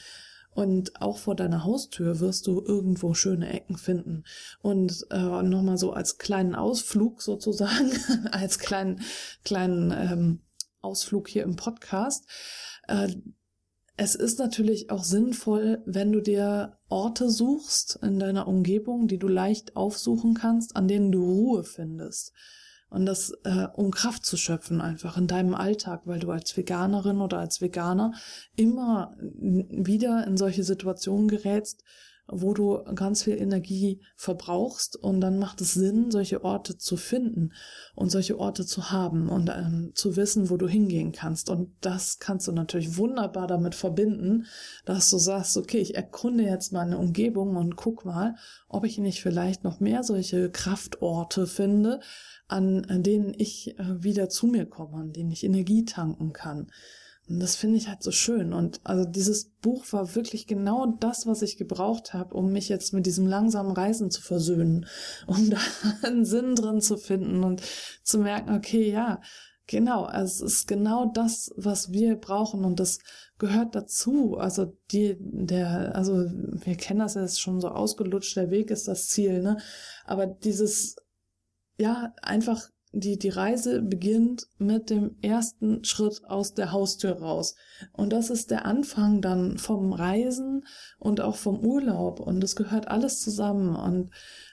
Und 0.50 1.00
auch 1.00 1.18
vor 1.18 1.36
deiner 1.36 1.62
Haustür 1.64 2.18
wirst 2.18 2.48
du 2.48 2.60
irgendwo 2.60 3.14
schöne 3.14 3.52
Ecken 3.52 3.76
finden. 3.76 4.24
Und 4.60 5.06
äh, 5.10 5.42
nochmal 5.42 5.78
so 5.78 5.92
als 5.92 6.18
kleinen 6.18 6.56
Ausflug 6.56 7.22
sozusagen, 7.22 7.92
als 8.32 8.58
kleinen, 8.58 9.00
kleinen 9.44 9.92
ähm, 9.92 10.40
Ausflug 10.80 11.28
hier 11.28 11.44
im 11.44 11.54
Podcast. 11.54 12.26
Äh, 12.88 13.08
es 13.96 14.14
ist 14.14 14.38
natürlich 14.38 14.90
auch 14.90 15.02
sinnvoll, 15.02 15.82
wenn 15.84 16.12
du 16.12 16.20
dir 16.20 16.78
Orte 16.88 17.30
suchst 17.30 17.98
in 18.02 18.18
deiner 18.18 18.46
Umgebung, 18.46 19.08
die 19.08 19.18
du 19.18 19.26
leicht 19.26 19.76
aufsuchen 19.76 20.34
kannst, 20.34 20.76
an 20.76 20.86
denen 20.86 21.10
du 21.10 21.22
Ruhe 21.22 21.64
findest. 21.64 22.32
Und 22.90 23.04
das, 23.04 23.32
äh, 23.44 23.66
um 23.74 23.90
Kraft 23.90 24.24
zu 24.24 24.36
schöpfen, 24.36 24.80
einfach 24.80 25.18
in 25.18 25.26
deinem 25.26 25.54
Alltag, 25.54 26.02
weil 26.04 26.20
du 26.20 26.30
als 26.30 26.56
Veganerin 26.56 27.20
oder 27.20 27.38
als 27.38 27.60
Veganer 27.60 28.12
immer 28.56 29.14
wieder 29.20 30.26
in 30.26 30.36
solche 30.38 30.64
Situationen 30.64 31.28
gerätst, 31.28 31.84
wo 32.30 32.52
du 32.52 32.84
ganz 32.94 33.22
viel 33.22 33.40
Energie 33.40 34.00
verbrauchst 34.16 34.96
und 34.96 35.20
dann 35.20 35.38
macht 35.38 35.60
es 35.60 35.74
Sinn, 35.74 36.10
solche 36.10 36.44
Orte 36.44 36.76
zu 36.76 36.96
finden 36.96 37.52
und 37.94 38.10
solche 38.10 38.38
Orte 38.38 38.66
zu 38.66 38.90
haben 38.90 39.28
und 39.28 39.48
ähm, 39.48 39.92
zu 39.94 40.16
wissen, 40.16 40.50
wo 40.50 40.56
du 40.56 40.68
hingehen 40.68 41.12
kannst. 41.12 41.48
Und 41.48 41.70
das 41.80 42.18
kannst 42.18 42.46
du 42.46 42.52
natürlich 42.52 42.98
wunderbar 42.98 43.46
damit 43.46 43.74
verbinden, 43.74 44.46
dass 44.84 45.08
du 45.10 45.18
sagst, 45.18 45.56
okay, 45.56 45.78
ich 45.78 45.94
erkunde 45.94 46.44
jetzt 46.44 46.72
meine 46.72 46.98
Umgebung 46.98 47.56
und 47.56 47.76
guck 47.76 48.04
mal, 48.04 48.34
ob 48.68 48.84
ich 48.84 48.98
nicht 48.98 49.22
vielleicht 49.22 49.64
noch 49.64 49.80
mehr 49.80 50.02
solche 50.02 50.50
Kraftorte 50.50 51.46
finde, 51.46 52.00
an, 52.46 52.84
an 52.86 53.02
denen 53.02 53.34
ich 53.36 53.78
äh, 53.78 54.02
wieder 54.02 54.28
zu 54.28 54.46
mir 54.46 54.66
komme, 54.66 54.96
an 54.96 55.12
denen 55.12 55.30
ich 55.30 55.44
Energie 55.44 55.84
tanken 55.84 56.32
kann. 56.32 56.70
Und 57.28 57.40
das 57.40 57.56
finde 57.56 57.76
ich 57.76 57.88
halt 57.88 58.02
so 58.02 58.10
schön. 58.10 58.52
Und 58.52 58.80
also 58.84 59.04
dieses 59.04 59.50
Buch 59.60 59.84
war 59.92 60.14
wirklich 60.14 60.46
genau 60.46 60.86
das, 60.98 61.26
was 61.26 61.42
ich 61.42 61.56
gebraucht 61.56 62.14
habe, 62.14 62.34
um 62.34 62.52
mich 62.52 62.68
jetzt 62.68 62.92
mit 62.92 63.06
diesem 63.06 63.26
langsamen 63.26 63.72
Reisen 63.72 64.10
zu 64.10 64.22
versöhnen, 64.22 64.86
um 65.26 65.50
da 65.50 65.58
einen 66.02 66.24
Sinn 66.24 66.54
drin 66.54 66.80
zu 66.80 66.96
finden 66.96 67.44
und 67.44 67.62
zu 68.02 68.18
merken, 68.18 68.54
okay, 68.54 68.90
ja, 68.90 69.20
genau, 69.66 70.08
es 70.08 70.40
ist 70.40 70.66
genau 70.66 71.06
das, 71.12 71.52
was 71.56 71.92
wir 71.92 72.16
brauchen 72.16 72.64
und 72.64 72.80
das 72.80 72.98
gehört 73.38 73.74
dazu. 73.74 74.36
Also 74.38 74.76
die, 74.90 75.16
der, 75.20 75.94
also 75.94 76.14
wir 76.14 76.76
kennen 76.76 77.00
das 77.00 77.14
ja 77.14 77.28
schon 77.28 77.60
so 77.60 77.68
ausgelutscht, 77.68 78.36
der 78.36 78.50
Weg 78.50 78.70
ist 78.70 78.88
das 78.88 79.08
Ziel, 79.08 79.42
ne? 79.42 79.58
Aber 80.06 80.26
dieses 80.26 80.96
ja, 81.78 82.12
einfach 82.22 82.68
die, 82.92 83.18
die 83.18 83.28
Reise 83.28 83.82
beginnt 83.82 84.46
mit 84.58 84.90
dem 84.90 85.16
ersten 85.20 85.84
Schritt 85.84 86.22
aus 86.24 86.54
der 86.54 86.72
Haustür 86.72 87.12
raus. 87.12 87.54
Und 87.92 88.12
das 88.12 88.30
ist 88.30 88.50
der 88.50 88.64
Anfang 88.64 89.20
dann 89.20 89.58
vom 89.58 89.92
Reisen 89.92 90.64
und 90.98 91.20
auch 91.20 91.36
vom 91.36 91.60
Urlaub. 91.60 92.20
Und 92.20 92.42
es 92.42 92.56
gehört 92.56 92.88
alles 92.88 93.20
zusammen. 93.20 93.76
Und 93.76 94.10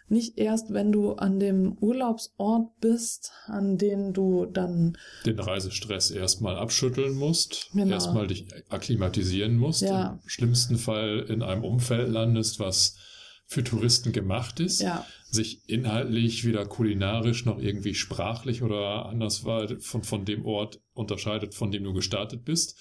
nicht 0.08 0.38
erst, 0.38 0.72
wenn 0.72 0.92
du 0.92 1.14
an 1.14 1.40
dem 1.40 1.78
Urlaubsort 1.80 2.80
bist, 2.80 3.32
an 3.48 3.78
den 3.78 4.14
du 4.14 4.46
dann 4.46 4.98
den 5.26 5.40
Reisestress 5.40 6.12
erstmal 6.12 6.58
abschütteln 6.58 7.16
musst, 7.16 7.72
genau. 7.74 7.94
erstmal 7.94 8.28
dich 8.28 8.48
akklimatisieren 8.70 9.58
musst, 9.58 9.82
ja. 9.82 10.20
im 10.22 10.30
schlimmsten 10.30 10.78
Fall 10.78 11.26
in 11.28 11.42
einem 11.42 11.64
Umfeld 11.64 12.10
landest, 12.10 12.60
was 12.60 12.98
für 13.48 13.64
Touristen 13.64 14.12
gemacht 14.12 14.60
ist, 14.60 14.82
ja. 14.82 15.06
sich 15.30 15.62
inhaltlich 15.70 16.46
weder 16.46 16.66
kulinarisch 16.66 17.46
noch 17.46 17.60
irgendwie 17.60 17.94
sprachlich 17.94 18.64
oder 18.64 19.06
anders 19.06 19.46
von, 19.80 20.04
von 20.04 20.26
dem 20.26 20.46
Ort 20.46 20.82
unterscheidet, 20.94 21.54
von 21.54 21.72
dem 21.72 21.84
du 21.84 21.94
gestartet 21.94 22.44
bist. 22.44 22.78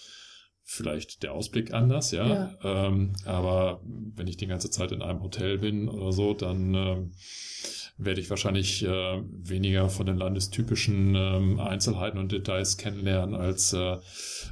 Vielleicht 0.66 1.22
der 1.22 1.32
Ausblick 1.32 1.74
anders, 1.74 2.10
ja. 2.10 2.26
ja. 2.26 2.58
Ähm, 2.86 3.12
aber 3.26 3.82
wenn 3.84 4.26
ich 4.26 4.38
die 4.38 4.46
ganze 4.46 4.70
Zeit 4.70 4.92
in 4.92 5.02
einem 5.02 5.22
Hotel 5.22 5.58
bin 5.58 5.88
oder 5.88 6.12
so, 6.12 6.32
dann 6.32 6.74
ähm, 6.74 7.12
werde 7.96 8.20
ich 8.20 8.30
wahrscheinlich 8.30 8.84
äh, 8.84 8.88
weniger 8.88 9.88
von 9.88 10.06
den 10.06 10.16
landestypischen 10.16 11.14
ähm, 11.14 11.60
Einzelheiten 11.60 12.18
und 12.18 12.32
Details 12.32 12.76
kennenlernen, 12.76 13.34
als 13.34 13.72
äh, 13.72 13.78
äh, 13.78 14.00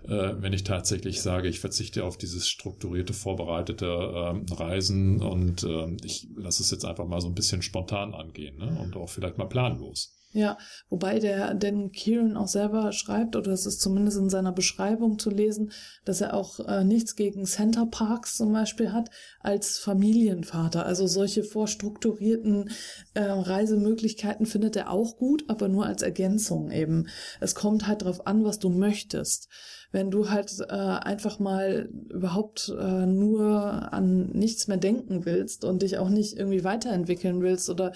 wenn 0.06 0.52
ich 0.52 0.64
tatsächlich 0.64 1.20
sage, 1.20 1.48
ich 1.48 1.58
verzichte 1.58 2.04
auf 2.04 2.16
dieses 2.16 2.48
strukturierte, 2.48 3.12
vorbereitete 3.12 3.86
äh, 3.86 4.54
Reisen 4.54 5.20
und 5.22 5.64
äh, 5.64 5.96
ich 6.04 6.28
lasse 6.36 6.62
es 6.62 6.70
jetzt 6.70 6.84
einfach 6.84 7.06
mal 7.06 7.20
so 7.20 7.28
ein 7.28 7.34
bisschen 7.34 7.62
spontan 7.62 8.14
angehen 8.14 8.58
ne? 8.58 8.78
und 8.80 8.96
auch 8.96 9.08
vielleicht 9.08 9.38
mal 9.38 9.46
planlos. 9.46 10.14
Ja, 10.34 10.56
wobei 10.88 11.18
der 11.18 11.52
Dan 11.54 11.92
Kieran 11.92 12.38
auch 12.38 12.48
selber 12.48 12.92
schreibt, 12.92 13.36
oder 13.36 13.52
es 13.52 13.66
ist 13.66 13.82
zumindest 13.82 14.16
in 14.16 14.30
seiner 14.30 14.52
Beschreibung 14.52 15.18
zu 15.18 15.28
lesen, 15.28 15.72
dass 16.06 16.22
er 16.22 16.32
auch 16.32 16.58
äh, 16.60 16.84
nichts 16.84 17.16
gegen 17.16 17.44
Center 17.44 17.84
Parks 17.84 18.36
zum 18.36 18.50
Beispiel 18.50 18.92
hat 18.92 19.10
als 19.40 19.76
Familienvater. 19.78 20.86
Also 20.86 21.06
solche 21.06 21.44
vorstrukturierten 21.44 22.70
äh, 23.12 23.22
Reisemöglichkeiten 23.24 24.46
findet 24.46 24.74
er 24.76 24.90
auch 24.90 25.18
gut, 25.18 25.44
aber 25.48 25.68
nur 25.68 25.84
als 25.84 26.00
Ergänzung 26.00 26.70
eben. 26.70 27.08
Es 27.40 27.54
kommt 27.54 27.86
halt 27.86 28.02
drauf 28.02 28.26
an, 28.26 28.42
was 28.42 28.58
du 28.58 28.70
möchtest 28.70 29.50
wenn 29.92 30.10
du 30.10 30.30
halt 30.30 30.58
äh, 30.60 30.72
einfach 30.72 31.38
mal 31.38 31.90
überhaupt 32.08 32.74
äh, 32.76 33.06
nur 33.06 33.92
an 33.92 34.30
nichts 34.30 34.66
mehr 34.66 34.78
denken 34.78 35.26
willst 35.26 35.64
und 35.64 35.82
dich 35.82 35.98
auch 35.98 36.08
nicht 36.08 36.38
irgendwie 36.38 36.64
weiterentwickeln 36.64 37.42
willst 37.42 37.68
oder 37.68 37.92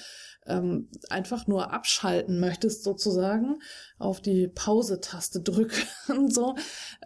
ähm, 0.47 0.89
einfach 1.09 1.47
nur 1.47 1.73
abschalten 1.73 2.26
möchtest 2.29 2.85
sozusagen, 2.85 3.61
auf 3.99 4.21
die 4.21 4.49
Pause-Taste 4.49 5.41
drücken 5.41 5.87
so, 6.31 6.55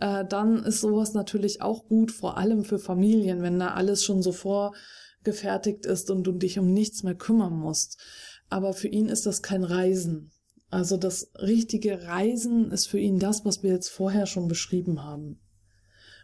äh, 0.01 0.25
dann 0.25 0.65
ist 0.65 0.81
sowas 0.81 1.15
natürlich 1.15 1.63
auch 1.63 1.87
gut, 1.89 2.13
vor 2.13 2.37
allem 2.37 2.65
für 2.65 2.79
Familien, 2.79 3.43
wenn 3.43 3.59
da 3.59 3.69
alles 3.69 4.05
schon 4.05 4.23
so 4.23 4.33
vorgefertigt 4.33 5.87
ist 5.87 6.11
und 6.11 6.25
du 6.25 6.33
dich 6.33 6.59
um 6.59 6.73
nichts 6.73 7.03
mehr 7.03 7.15
kümmern 7.15 7.55
musst. 7.55 7.99
Aber 8.49 8.73
für 8.73 8.89
ihn 8.89 9.07
ist 9.07 9.27
das 9.27 9.43
kein 9.43 9.65
Reisen. 9.65 10.33
Also 10.71 10.97
das 10.97 11.33
richtige 11.35 12.05
Reisen 12.05 12.71
ist 12.71 12.87
für 12.87 12.99
ihn 12.99 13.19
das, 13.19 13.45
was 13.45 13.63
wir 13.63 13.73
jetzt 13.73 13.89
vorher 13.89 14.27
schon 14.27 14.49
beschrieben 14.49 15.03
haben. 15.03 15.41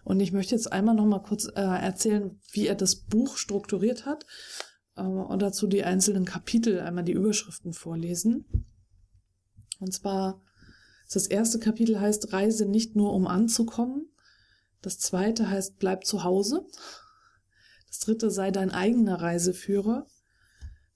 Und 0.05 0.21
ich 0.21 0.33
möchte 0.33 0.55
jetzt 0.55 0.73
einmal 0.73 0.95
noch 0.95 1.05
mal 1.05 1.23
kurz 1.23 1.47
äh, 1.47 1.61
erzählen, 1.61 2.39
wie 2.53 2.69
er 2.69 2.77
das 2.77 2.95
Buch 2.95 3.37
strukturiert 3.37 4.07
hat 4.07 4.25
äh, 4.95 5.03
und 5.03 5.43
dazu 5.43 5.67
die 5.67 5.83
einzelnen 5.83 6.25
Kapitel, 6.25 6.79
einmal 6.79 7.03
die 7.03 7.13
Überschriften 7.13 7.73
vorlesen. 7.73 8.67
Und 9.81 9.93
zwar 9.93 10.41
das 11.13 11.27
erste 11.27 11.59
Kapitel 11.59 12.01
heißt 12.01 12.33
Reise 12.33 12.67
nicht 12.67 12.97
nur 12.97 13.13
um 13.13 13.27
anzukommen. 13.27 14.09
Das 14.83 14.99
zweite 14.99 15.49
heißt 15.49 15.79
Bleib 15.79 16.05
zu 16.05 16.25
Hause. 16.25 16.67
Das 17.89 18.01
dritte 18.01 18.31
sei 18.31 18.51
dein 18.51 18.71
eigener 18.71 19.21
Reiseführer. 19.21 20.07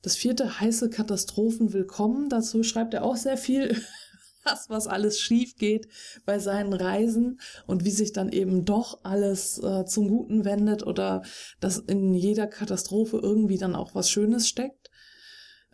Das 0.03 0.16
vierte 0.16 0.61
heiße 0.61 0.90
Katastrophen 0.90 1.73
willkommen. 1.73 2.29
Dazu 2.29 2.62
schreibt 2.62 2.95
er 2.95 3.05
auch 3.05 3.16
sehr 3.16 3.37
viel, 3.37 3.81
was, 4.45 4.69
was 4.69 4.87
alles 4.87 5.21
schief 5.21 5.57
geht 5.57 5.88
bei 6.25 6.38
seinen 6.38 6.73
Reisen 6.73 7.40
und 7.66 7.85
wie 7.85 7.90
sich 7.90 8.12
dann 8.12 8.31
eben 8.31 8.64
doch 8.64 9.05
alles 9.05 9.59
äh, 9.59 9.85
zum 9.85 10.09
Guten 10.09 10.45
wendet 10.45 10.87
oder 10.87 11.23
dass 11.61 11.79
in 11.79 12.14
jeder 12.14 12.47
Katastrophe 12.47 13.19
irgendwie 13.23 13.59
dann 13.59 13.77
auch 13.77 13.95
was 13.95 14.11
Schönes 14.11 14.49
steckt. 14.49 14.90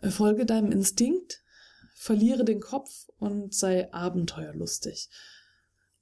Folge 0.09 0.45
deinem 0.45 0.71
Instinkt, 0.71 1.41
verliere 1.97 2.45
den 2.45 2.61
Kopf 2.61 3.07
und 3.17 3.53
sei 3.53 3.91
abenteuerlustig. 3.91 5.09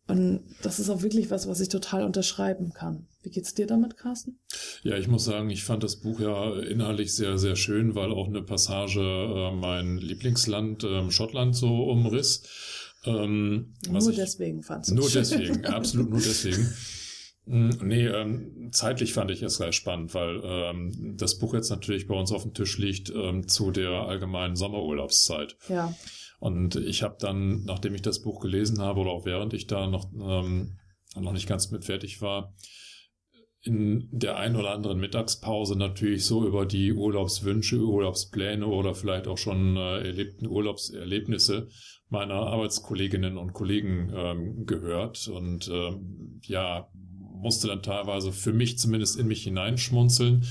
Und 0.07 0.43
das 0.61 0.79
ist 0.79 0.89
auch 0.89 1.01
wirklich 1.01 1.31
was, 1.31 1.47
was 1.47 1.59
ich 1.61 1.69
total 1.69 2.03
unterschreiben 2.03 2.73
kann. 2.73 3.07
Wie 3.23 3.31
geht's 3.31 3.55
dir 3.55 3.65
damit, 3.65 3.97
Carsten? 3.97 4.37
Ja, 4.83 4.97
ich 4.97 5.07
muss 5.07 5.25
sagen, 5.25 5.49
ich 5.49 5.63
fand 5.63 5.81
das 5.81 5.95
Buch 5.95 6.19
ja 6.19 6.59
inhaltlich 6.59 7.15
sehr, 7.15 7.39
sehr 7.39 7.55
schön, 7.55 7.95
weil 7.95 8.11
auch 8.11 8.27
eine 8.27 8.43
Passage 8.43 8.99
äh, 9.01 9.55
mein 9.55 9.97
Lieblingsland 9.97 10.83
äh, 10.83 11.09
Schottland 11.09 11.55
so 11.55 11.85
umriss. 11.85 12.43
Ähm, 13.05 13.73
nur 13.89 14.11
deswegen 14.11 14.61
fandst 14.61 14.91
du 14.91 14.95
Nur 14.95 15.09
deswegen, 15.09 15.65
absolut 15.65 16.09
nur 16.09 16.21
deswegen. 16.21 16.71
Mm, 17.45 17.69
nee, 17.83 18.07
ähm, 18.07 18.69
zeitlich 18.71 19.13
fand 19.13 19.31
ich 19.31 19.41
es 19.41 19.57
sehr 19.57 19.71
spannend, 19.71 20.13
weil 20.13 20.41
ähm, 20.43 21.15
das 21.17 21.37
Buch 21.37 21.53
jetzt 21.53 21.69
natürlich 21.69 22.07
bei 22.07 22.15
uns 22.15 22.31
auf 22.31 22.43
dem 22.43 22.53
Tisch 22.53 22.77
liegt 22.77 23.09
ähm, 23.09 23.47
zu 23.47 23.71
der 23.71 23.91
allgemeinen 23.91 24.55
Sommerurlaubszeit. 24.55 25.57
Ja. 25.69 25.93
Und 26.39 26.75
ich 26.75 27.03
habe 27.03 27.17
dann, 27.19 27.63
nachdem 27.63 27.95
ich 27.95 28.01
das 28.01 28.21
Buch 28.21 28.39
gelesen 28.39 28.79
habe 28.79 28.99
oder 28.99 29.11
auch 29.11 29.25
während 29.25 29.53
ich 29.53 29.67
da 29.67 29.87
noch, 29.87 30.11
ähm, 30.13 30.77
noch 31.15 31.31
nicht 31.31 31.47
ganz 31.47 31.71
mit 31.71 31.85
fertig 31.85 32.21
war, 32.21 32.53
in 33.65 34.07
der 34.11 34.37
ein 34.37 34.55
oder 34.55 34.71
anderen 34.71 34.99
Mittagspause 34.99 35.75
natürlich 35.75 36.23
so 36.25 36.45
über 36.45 36.67
die 36.67 36.93
Urlaubswünsche, 36.93 37.79
Urlaubspläne 37.79 38.67
oder 38.67 38.93
vielleicht 38.93 39.27
auch 39.27 39.39
schon 39.39 39.75
äh, 39.75 40.05
erlebten 40.05 40.45
Urlaubserlebnisse 40.45 41.67
meiner 42.09 42.35
Arbeitskolleginnen 42.35 43.37
und 43.37 43.53
Kollegen 43.53 44.11
ähm, 44.15 44.65
gehört 44.67 45.27
und 45.27 45.67
ähm, 45.67 46.39
ja, 46.43 46.89
musste 47.45 47.67
dann 47.67 47.83
teilweise 47.83 48.33
für 48.33 48.51
mich 48.51 48.77
zumindest 48.79 49.17
in 49.17 49.27
mich 49.27 49.43
hineinschmunzeln, 49.43 50.43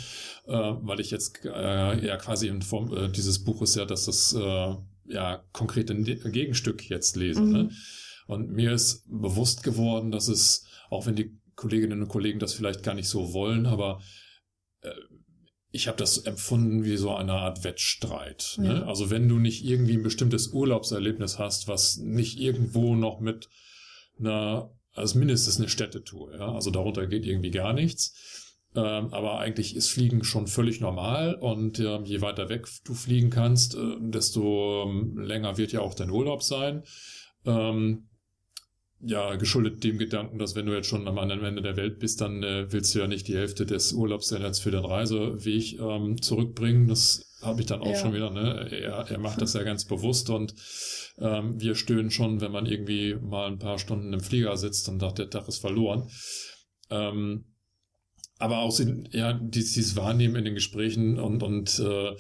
äh, 0.47 0.53
weil 0.53 1.01
ich 1.01 1.11
jetzt 1.11 1.45
äh, 1.45 2.07
ja 2.07 2.17
quasi 2.17 2.47
in 2.49 2.63
Form 2.63 2.97
äh, 2.97 3.11
dieses 3.11 3.43
Buches 3.45 3.75
ja, 3.75 3.85
dass 3.85 4.07
das 4.07 4.33
äh, 4.33 4.75
ja 5.07 5.45
konkrete 5.53 5.95
Gegenstück 5.95 6.89
jetzt 6.89 7.17
lese. 7.17 7.43
Ne? 7.43 7.47
Mhm. 7.47 7.53
Ne? 7.53 7.71
Und 8.27 8.53
mir 8.53 8.73
ist 8.73 9.05
bewusst 9.09 9.65
geworden, 9.65 10.11
dass 10.11 10.29
es, 10.29 10.67
auch 10.89 11.07
wenn 11.07 11.17
die 11.17 11.37
Kolleginnen 11.57 12.01
und 12.01 12.09
Kollegen 12.09 12.39
das 12.39 12.55
vielleicht 12.55 12.83
gar 12.83 12.95
nicht 12.95 13.09
so 13.09 13.35
wollen, 13.35 13.67
aber 13.67 14.01
äh, 14.81 14.91
ich 15.71 15.89
habe 15.89 15.99
das 15.99 16.19
empfunden 16.19 16.85
wie 16.85 16.97
so 16.97 17.15
eine 17.15 17.33
Art 17.33 17.65
Wettstreit. 17.65 18.55
Ne? 18.59 18.75
Ja. 18.75 18.87
Also 18.87 19.11
wenn 19.11 19.29
du 19.29 19.41
nicht 19.41 19.65
irgendwie 19.65 19.95
ein 19.95 20.05
bestimmtes 20.05 20.53
Urlaubserlebnis 20.53 21.41
hast, 21.41 21.67
was 21.67 21.97
nicht 21.97 22.39
irgendwo 22.39 22.95
noch 22.95 23.19
mit 23.19 23.49
einer, 24.21 24.71
also 24.95 25.19
mindestens 25.19 25.59
eine 25.59 25.69
Städtetour, 25.69 26.35
ja, 26.35 26.53
also 26.53 26.71
darunter 26.71 27.07
geht 27.07 27.27
irgendwie 27.27 27.51
gar 27.51 27.73
nichts. 27.73 28.53
Ähm, 28.77 29.15
aber 29.15 29.39
eigentlich 29.39 29.77
ist 29.77 29.89
Fliegen 29.89 30.25
schon 30.25 30.49
völlig 30.49 30.81
normal 30.81 31.35
und 31.35 31.79
äh, 31.79 32.01
je 32.03 32.21
weiter 32.23 32.49
weg 32.49 32.67
du 32.85 32.95
fliegen 32.95 33.31
kannst, 33.31 33.77
äh, 33.77 33.97
desto 34.01 34.85
ähm, 34.89 35.17
länger 35.19 35.59
wird 35.59 35.71
ja 35.71 35.81
auch 35.81 35.95
dein 35.95 36.11
Urlaub 36.11 36.43
sein. 36.43 36.83
Ähm, 37.47 38.09
ja, 39.07 39.35
geschuldet 39.37 39.85
dem 39.85 39.99
Gedanken, 39.99 40.39
dass 40.39 40.55
wenn 40.55 40.67
du 40.67 40.73
jetzt 40.73 40.89
schon 40.89 41.07
am 41.07 41.19
anderen 41.19 41.45
Ende 41.45 41.63
der 41.63 41.77
Welt 41.77 41.99
bist, 41.99 42.21
dann 42.21 42.43
äh, 42.43 42.73
willst 42.73 42.95
du 42.95 43.01
ja 43.01 43.07
nicht 43.07 43.29
die 43.29 43.37
Hälfte 43.37 43.67
des 43.67 43.93
Urlaubs 43.93 44.31
jetzt 44.31 44.63
für 44.63 44.71
den 44.71 44.85
Reiseweg 44.85 45.79
ähm, 45.79 46.21
zurückbringen. 46.21 46.89
Das 46.89 47.37
habe 47.43 47.61
ich 47.61 47.67
dann 47.67 47.81
auch 47.81 47.87
ja. 47.87 47.97
schon 47.97 48.15
wieder. 48.15 48.31
Ne? 48.31 48.69
Er, 48.71 49.11
er 49.11 49.19
macht 49.19 49.41
das 49.41 49.53
ja 49.55 49.63
ganz 49.63 49.85
bewusst 49.85 50.31
und 50.31 50.55
ähm, 51.19 51.61
wir 51.61 51.75
stöhnen 51.75 52.11
schon, 52.11 52.41
wenn 52.41 52.53
man 52.53 52.67
irgendwie 52.67 53.15
mal 53.15 53.49
ein 53.49 53.59
paar 53.59 53.79
Stunden 53.79 54.13
im 54.13 54.21
Flieger 54.21 54.57
sitzt 54.57 54.89
und 54.89 55.01
sagt, 55.01 55.19
der 55.19 55.31
Tag 55.31 55.49
ist 55.49 55.59
verloren. 55.59 56.09
Ähm, 56.91 57.45
aber 58.39 58.59
auch 58.59 58.79
ja, 59.11 59.33
dieses 59.33 59.97
Wahrnehmen 59.97 60.37
in 60.37 60.45
den 60.45 60.55
Gesprächen 60.55 61.19
und, 61.19 61.43
und 61.43 61.79
äh, 61.79 62.13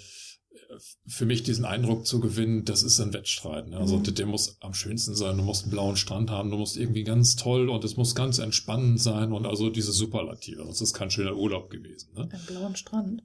für 1.07 1.27
mich 1.27 1.43
diesen 1.43 1.65
Eindruck 1.65 2.07
zu 2.07 2.21
gewinnen, 2.21 2.65
das 2.65 2.83
ist 2.83 3.01
ein 3.01 3.13
Wettstreit. 3.13 3.69
Ne? 3.69 3.77
Also 3.77 3.99
mhm. 3.99 4.15
der, 4.15 4.27
muss 4.27 4.57
am 4.61 4.75
schönsten 4.75 5.15
sein, 5.15 5.37
du 5.37 5.43
musst 5.43 5.65
einen 5.65 5.71
blauen 5.71 5.97
Strand 5.97 6.31
haben, 6.31 6.51
du 6.51 6.57
musst 6.57 6.77
irgendwie 6.77 7.05
ganz 7.05 7.37
toll 7.37 7.69
und 7.69 7.85
es 7.85 7.97
muss 7.97 8.15
ganz 8.15 8.39
entspannend 8.39 9.01
sein 9.01 9.33
und 9.33 9.47
also 9.47 9.71
diese 9.71 9.93
Superlative. 9.93 10.65
Das 10.65 10.81
ist 10.81 10.95
kein 10.95 11.11
schöner 11.11 11.37
Urlaub 11.37 11.71
gewesen. 11.71 12.13
Ne? 12.15 12.29
Einen 12.31 12.47
blauen 12.47 12.77
Strand? 12.77 13.23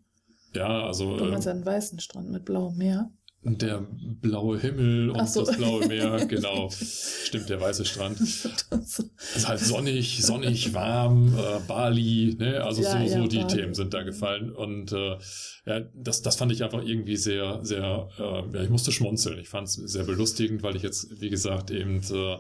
Ja, 0.54 0.86
also. 0.86 1.18
Du 1.18 1.26
meinst 1.26 1.48
äh, 1.48 1.52
einen 1.52 1.66
weißen 1.66 2.00
Strand 2.00 2.32
mit 2.32 2.46
blauem 2.46 2.78
Meer? 2.78 3.12
Der 3.42 3.88
blaue 4.22 4.60
Himmel 4.60 5.12
und 5.12 5.30
so. 5.30 5.46
das 5.46 5.56
blaue 5.56 5.88
Meer, 5.88 6.26
genau. 6.28 6.70
Stimmt, 6.70 7.48
der 7.48 7.62
weiße 7.62 7.86
Strand. 7.86 8.20
Ist 8.20 9.48
halt 9.48 9.62
sonnig, 9.62 10.22
sonnig, 10.22 10.74
warm, 10.74 11.34
äh, 11.38 11.60
Bali, 11.66 12.36
ne? 12.38 12.62
Also 12.62 12.82
ja, 12.82 12.92
so, 12.92 13.08
so 13.08 13.20
ja, 13.20 13.28
die 13.28 13.38
Bali. 13.38 13.56
Themen 13.56 13.74
sind 13.74 13.94
da 13.94 14.04
gefallen. 14.04 14.52
Und 14.52 14.92
äh, 14.92 15.18
ja, 15.66 15.80
das, 15.94 16.22
das 16.22 16.36
fand 16.36 16.52
ich 16.52 16.66
einfach 16.66 16.84
irgendwie 16.84 17.16
sehr, 17.16 17.60
sehr, 17.64 18.10
äh, 18.18 18.58
ja, 18.58 18.62
ich 18.62 18.70
musste 18.70 18.92
schmunzeln. 18.92 19.40
Ich 19.40 19.48
fand 19.48 19.70
es 19.70 19.76
sehr 19.76 20.04
belustigend, 20.04 20.62
weil 20.62 20.76
ich 20.76 20.84
jetzt, 20.84 21.22
wie 21.22 21.30
gesagt, 21.30 21.72
eben 21.72 22.02
äh, 22.12 22.38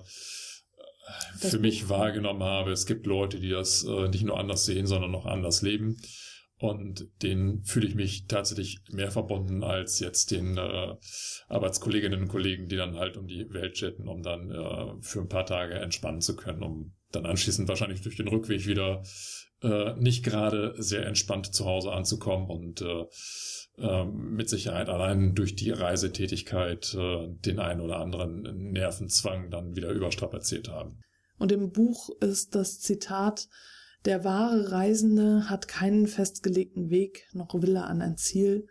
für 1.37 1.59
mich 1.59 1.87
wahrgenommen 1.87 2.43
habe, 2.43 2.71
es 2.71 2.85
gibt 2.85 3.07
Leute, 3.07 3.39
die 3.39 3.49
das 3.49 3.85
äh, 3.85 4.09
nicht 4.09 4.25
nur 4.25 4.37
anders 4.37 4.65
sehen, 4.65 4.85
sondern 4.85 5.11
noch 5.11 5.25
anders 5.25 5.61
leben. 5.61 5.95
Und 6.59 7.07
den 7.23 7.63
fühle 7.63 7.87
ich 7.87 7.95
mich 7.95 8.27
tatsächlich 8.27 8.79
mehr 8.91 9.11
verbunden 9.11 9.63
als 9.63 9.99
jetzt 9.99 10.31
den 10.31 10.57
äh, 10.57 10.95
Arbeitskolleginnen 11.47 12.23
und 12.23 12.27
Kollegen, 12.27 12.67
die 12.67 12.75
dann 12.75 12.97
halt 12.97 13.15
um 13.15 13.27
die 13.27 13.47
Welt 13.53 13.79
jetten, 13.79 14.09
um 14.09 14.21
dann 14.21 14.51
äh, 14.51 15.01
für 15.01 15.21
ein 15.21 15.29
paar 15.29 15.45
Tage 15.45 15.75
entspannen 15.75 16.19
zu 16.19 16.35
können, 16.35 16.61
um 16.61 16.93
dann 17.11 17.25
anschließend 17.25 17.69
wahrscheinlich 17.69 18.01
durch 18.01 18.17
den 18.17 18.27
Rückweg 18.27 18.67
wieder 18.67 19.01
äh, 19.61 19.93
nicht 19.95 20.23
gerade 20.25 20.75
sehr 20.77 21.05
entspannt 21.05 21.53
zu 21.53 21.65
Hause 21.65 21.93
anzukommen 21.93 22.49
und 22.49 22.81
äh, 22.81 23.05
äh, 23.77 24.05
mit 24.05 24.49
Sicherheit 24.49 24.89
allein 24.89 25.35
durch 25.35 25.55
die 25.55 25.71
Reisetätigkeit 25.71 26.93
äh, 26.93 27.27
den 27.29 27.59
einen 27.59 27.79
oder 27.79 27.99
anderen 27.99 28.71
Nervenzwang 28.71 29.49
dann 29.49 29.77
wieder 29.77 29.91
überstrapaziert 29.91 30.67
haben. 30.67 30.99
Und 31.37 31.53
im 31.53 31.71
Buch 31.71 32.09
ist 32.19 32.53
das 32.55 32.81
Zitat, 32.81 33.47
der 34.05 34.23
wahre 34.23 34.71
Reisende 34.71 35.49
hat 35.49 35.67
keinen 35.67 36.07
festgelegten 36.07 36.89
Weg, 36.89 37.27
noch 37.33 37.53
will 37.53 37.75
er 37.75 37.87
an 37.87 38.01
ein 38.01 38.17
Ziel. 38.17 38.67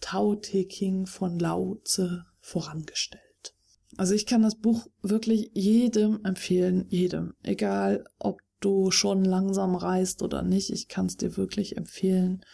Tao 0.00 0.34
Te 0.34 0.64
King 0.64 1.06
von 1.06 1.38
Lao 1.38 1.80
Tse 1.84 2.24
vorangestellt. 2.40 3.54
Also 3.96 4.14
ich 4.14 4.26
kann 4.26 4.42
das 4.42 4.56
Buch 4.56 4.88
wirklich 5.02 5.50
jedem 5.52 6.24
empfehlen, 6.24 6.86
jedem. 6.88 7.34
Egal, 7.42 8.04
ob 8.18 8.40
du 8.60 8.90
schon 8.90 9.24
langsam 9.24 9.74
reist 9.74 10.22
oder 10.22 10.42
nicht, 10.42 10.70
ich 10.70 10.88
kann 10.88 11.06
es 11.06 11.16
dir 11.16 11.36
wirklich 11.36 11.76
empfehlen. 11.76 12.44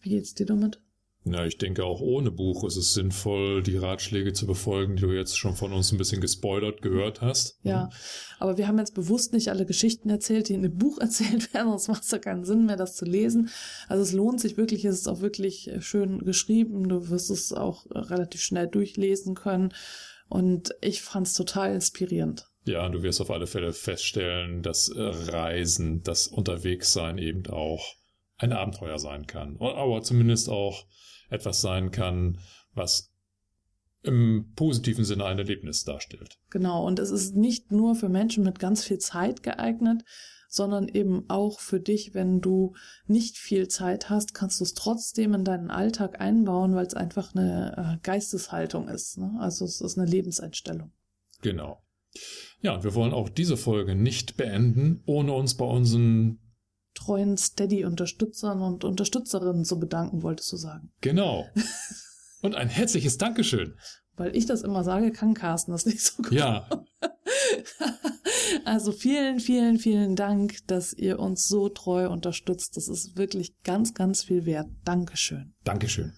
Wie 0.00 0.10
geht's 0.10 0.34
dir 0.34 0.46
damit? 0.46 0.80
Ja, 1.28 1.44
ich 1.44 1.58
denke 1.58 1.84
auch 1.84 2.00
ohne 2.00 2.30
Buch 2.30 2.62
ist 2.62 2.76
es 2.76 2.94
sinnvoll, 2.94 3.60
die 3.60 3.76
Ratschläge 3.76 4.32
zu 4.32 4.46
befolgen, 4.46 4.94
die 4.94 5.02
du 5.02 5.10
jetzt 5.10 5.36
schon 5.36 5.56
von 5.56 5.72
uns 5.72 5.90
ein 5.90 5.98
bisschen 5.98 6.20
gespoilert 6.20 6.82
gehört 6.82 7.20
hast. 7.20 7.58
Ja, 7.64 7.90
aber 8.38 8.58
wir 8.58 8.68
haben 8.68 8.78
jetzt 8.78 8.94
bewusst 8.94 9.32
nicht 9.32 9.48
alle 9.48 9.66
Geschichten 9.66 10.08
erzählt, 10.08 10.48
die 10.48 10.54
in 10.54 10.62
dem 10.62 10.78
Buch 10.78 10.98
erzählt 11.00 11.52
werden, 11.52 11.70
sonst 11.70 11.88
macht 11.88 12.04
es 12.04 12.12
ja 12.12 12.18
keinen 12.18 12.44
Sinn 12.44 12.66
mehr, 12.66 12.76
das 12.76 12.94
zu 12.94 13.04
lesen. 13.04 13.50
Also 13.88 14.04
es 14.04 14.12
lohnt 14.12 14.40
sich 14.40 14.56
wirklich, 14.56 14.84
es 14.84 15.00
ist 15.00 15.08
auch 15.08 15.20
wirklich 15.20 15.68
schön 15.80 16.20
geschrieben, 16.20 16.88
du 16.88 17.08
wirst 17.10 17.30
es 17.30 17.52
auch 17.52 17.86
relativ 17.90 18.40
schnell 18.40 18.68
durchlesen 18.68 19.34
können 19.34 19.74
und 20.28 20.76
ich 20.80 21.02
fand 21.02 21.26
es 21.26 21.34
total 21.34 21.74
inspirierend. 21.74 22.48
Ja, 22.66 22.88
du 22.88 23.02
wirst 23.02 23.20
auf 23.20 23.32
alle 23.32 23.48
Fälle 23.48 23.72
feststellen, 23.72 24.62
dass 24.62 24.92
Reisen, 24.94 26.02
das 26.04 26.28
Unterwegssein 26.28 27.18
eben 27.18 27.46
auch 27.48 27.94
ein 28.38 28.52
Abenteuer 28.52 28.98
sein 28.98 29.26
kann. 29.26 29.56
Aber 29.60 30.02
zumindest 30.02 30.48
auch 30.48 30.84
etwas 31.28 31.60
sein 31.60 31.90
kann, 31.90 32.38
was 32.74 33.12
im 34.02 34.52
positiven 34.54 35.04
Sinne 35.04 35.24
ein 35.24 35.38
Erlebnis 35.38 35.84
darstellt. 35.84 36.38
Genau, 36.50 36.86
und 36.86 36.98
es 36.98 37.10
ist 37.10 37.34
nicht 37.34 37.72
nur 37.72 37.96
für 37.96 38.08
Menschen 38.08 38.44
mit 38.44 38.58
ganz 38.58 38.84
viel 38.84 38.98
Zeit 38.98 39.42
geeignet, 39.42 40.04
sondern 40.48 40.88
eben 40.88 41.28
auch 41.28 41.60
für 41.60 41.80
dich, 41.80 42.14
wenn 42.14 42.40
du 42.40 42.74
nicht 43.06 43.36
viel 43.36 43.68
Zeit 43.68 44.08
hast, 44.08 44.32
kannst 44.32 44.60
du 44.60 44.64
es 44.64 44.74
trotzdem 44.74 45.34
in 45.34 45.44
deinen 45.44 45.70
Alltag 45.70 46.20
einbauen, 46.20 46.74
weil 46.74 46.86
es 46.86 46.94
einfach 46.94 47.34
eine 47.34 47.98
äh, 47.98 48.02
Geisteshaltung 48.02 48.88
ist. 48.88 49.18
Ne? 49.18 49.36
Also 49.40 49.64
es 49.64 49.80
ist 49.80 49.98
eine 49.98 50.08
Lebenseinstellung. 50.08 50.92
Genau. 51.42 51.82
Ja, 52.60 52.82
wir 52.82 52.94
wollen 52.94 53.12
auch 53.12 53.28
diese 53.28 53.56
Folge 53.56 53.94
nicht 53.94 54.36
beenden, 54.36 55.02
ohne 55.04 55.32
uns 55.32 55.56
bei 55.56 55.66
unseren 55.66 56.38
treuen 56.96 57.36
Steady-Unterstützern 57.36 58.60
und 58.62 58.84
Unterstützerinnen 58.84 59.64
zu 59.64 59.78
bedanken, 59.78 60.22
wolltest 60.22 60.52
du 60.52 60.56
sagen. 60.56 60.90
Genau. 61.00 61.46
Und 62.42 62.54
ein 62.54 62.68
herzliches 62.68 63.18
Dankeschön. 63.18 63.76
Weil 64.16 64.34
ich 64.36 64.46
das 64.46 64.62
immer 64.62 64.84
sage, 64.84 65.10
kann 65.12 65.34
Carsten 65.34 65.72
das 65.72 65.86
nicht 65.86 66.02
so 66.02 66.22
gut. 66.22 66.32
Ja. 66.32 66.68
Also 68.64 68.92
vielen, 68.92 69.40
vielen, 69.40 69.78
vielen 69.78 70.16
Dank, 70.16 70.66
dass 70.66 70.92
ihr 70.92 71.18
uns 71.18 71.46
so 71.46 71.68
treu 71.68 72.08
unterstützt. 72.08 72.76
Das 72.76 72.88
ist 72.88 73.16
wirklich 73.16 73.54
ganz, 73.62 73.94
ganz 73.94 74.24
viel 74.24 74.44
wert. 74.44 74.68
Dankeschön. 74.84 75.54
Dankeschön. 75.64 76.12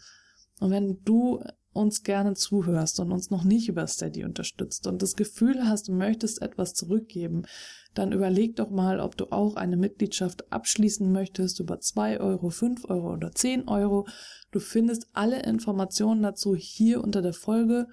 Und 0.61 0.71
wenn 0.71 1.03
du 1.05 1.43
uns 1.79 2.03
gerne 2.03 2.35
zuhörst 2.35 3.01
und 3.01 3.13
uns 3.13 3.31
noch 3.31 3.45
nicht 3.45 3.69
über 3.69 3.87
Steady 3.87 4.25
unterstützt 4.25 4.87
und 4.87 5.01
das 5.01 5.17
Gefühl 5.17 5.67
hast, 5.67 5.89
du 5.89 5.93
möchtest 5.93 6.43
etwas 6.43 6.75
zurückgeben, 6.75 7.45
dann 7.95 8.13
überleg 8.13 8.57
doch 8.57 8.71
mal, 8.71 9.01
ob 9.01 9.17
du 9.17 9.33
auch 9.33 9.57
eine 9.57 9.77
Mitgliedschaft 9.77 10.53
abschließen 10.53 11.11
möchtest 11.11 11.61
über 11.61 11.81
2 11.81 12.21
Euro, 12.21 12.51
5 12.51 12.91
Euro 12.91 13.15
oder 13.15 13.33
10 13.33 13.69
Euro. 13.69 14.07
Du 14.51 14.61
findest 14.61 15.09
alle 15.13 15.43
Informationen 15.43 16.23
dazu 16.23 16.55
hier 16.55 17.03
unter 17.03 17.23
der 17.23 17.33
Folge 17.33 17.87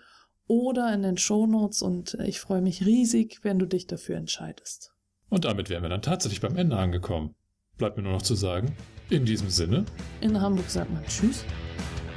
oder 0.48 0.94
in 0.94 1.02
den 1.02 1.18
Shownotes 1.18 1.82
und 1.82 2.16
ich 2.26 2.40
freue 2.40 2.62
mich 2.62 2.86
riesig, 2.86 3.40
wenn 3.44 3.60
du 3.60 3.66
dich 3.66 3.88
dafür 3.88 4.18
entscheidest. 4.18 4.92
Und 5.30 5.46
damit 5.46 5.70
wären 5.70 5.84
wir 5.84 5.90
dann 5.90 6.02
tatsächlich 6.02 6.42
beim 6.42 6.56
Ende 6.56 6.78
angekommen. 6.78 7.36
Bleibt 7.78 7.98
mir 7.98 8.04
nur 8.04 8.14
noch 8.14 8.22
zu 8.22 8.36
sagen, 8.36 8.76
in 9.10 9.26
diesem 9.26 9.50
Sinne. 9.50 9.86
In 10.22 10.40
Hamburg 10.40 10.70
sagt 10.70 10.92
man 10.94 11.04
Tschüss. 11.06 11.44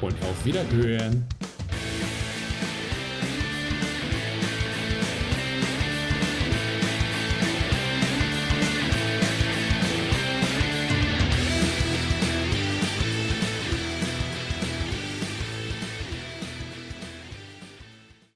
Und 0.01 0.15
auf 0.23 0.45
Wiederhören. 0.45 1.27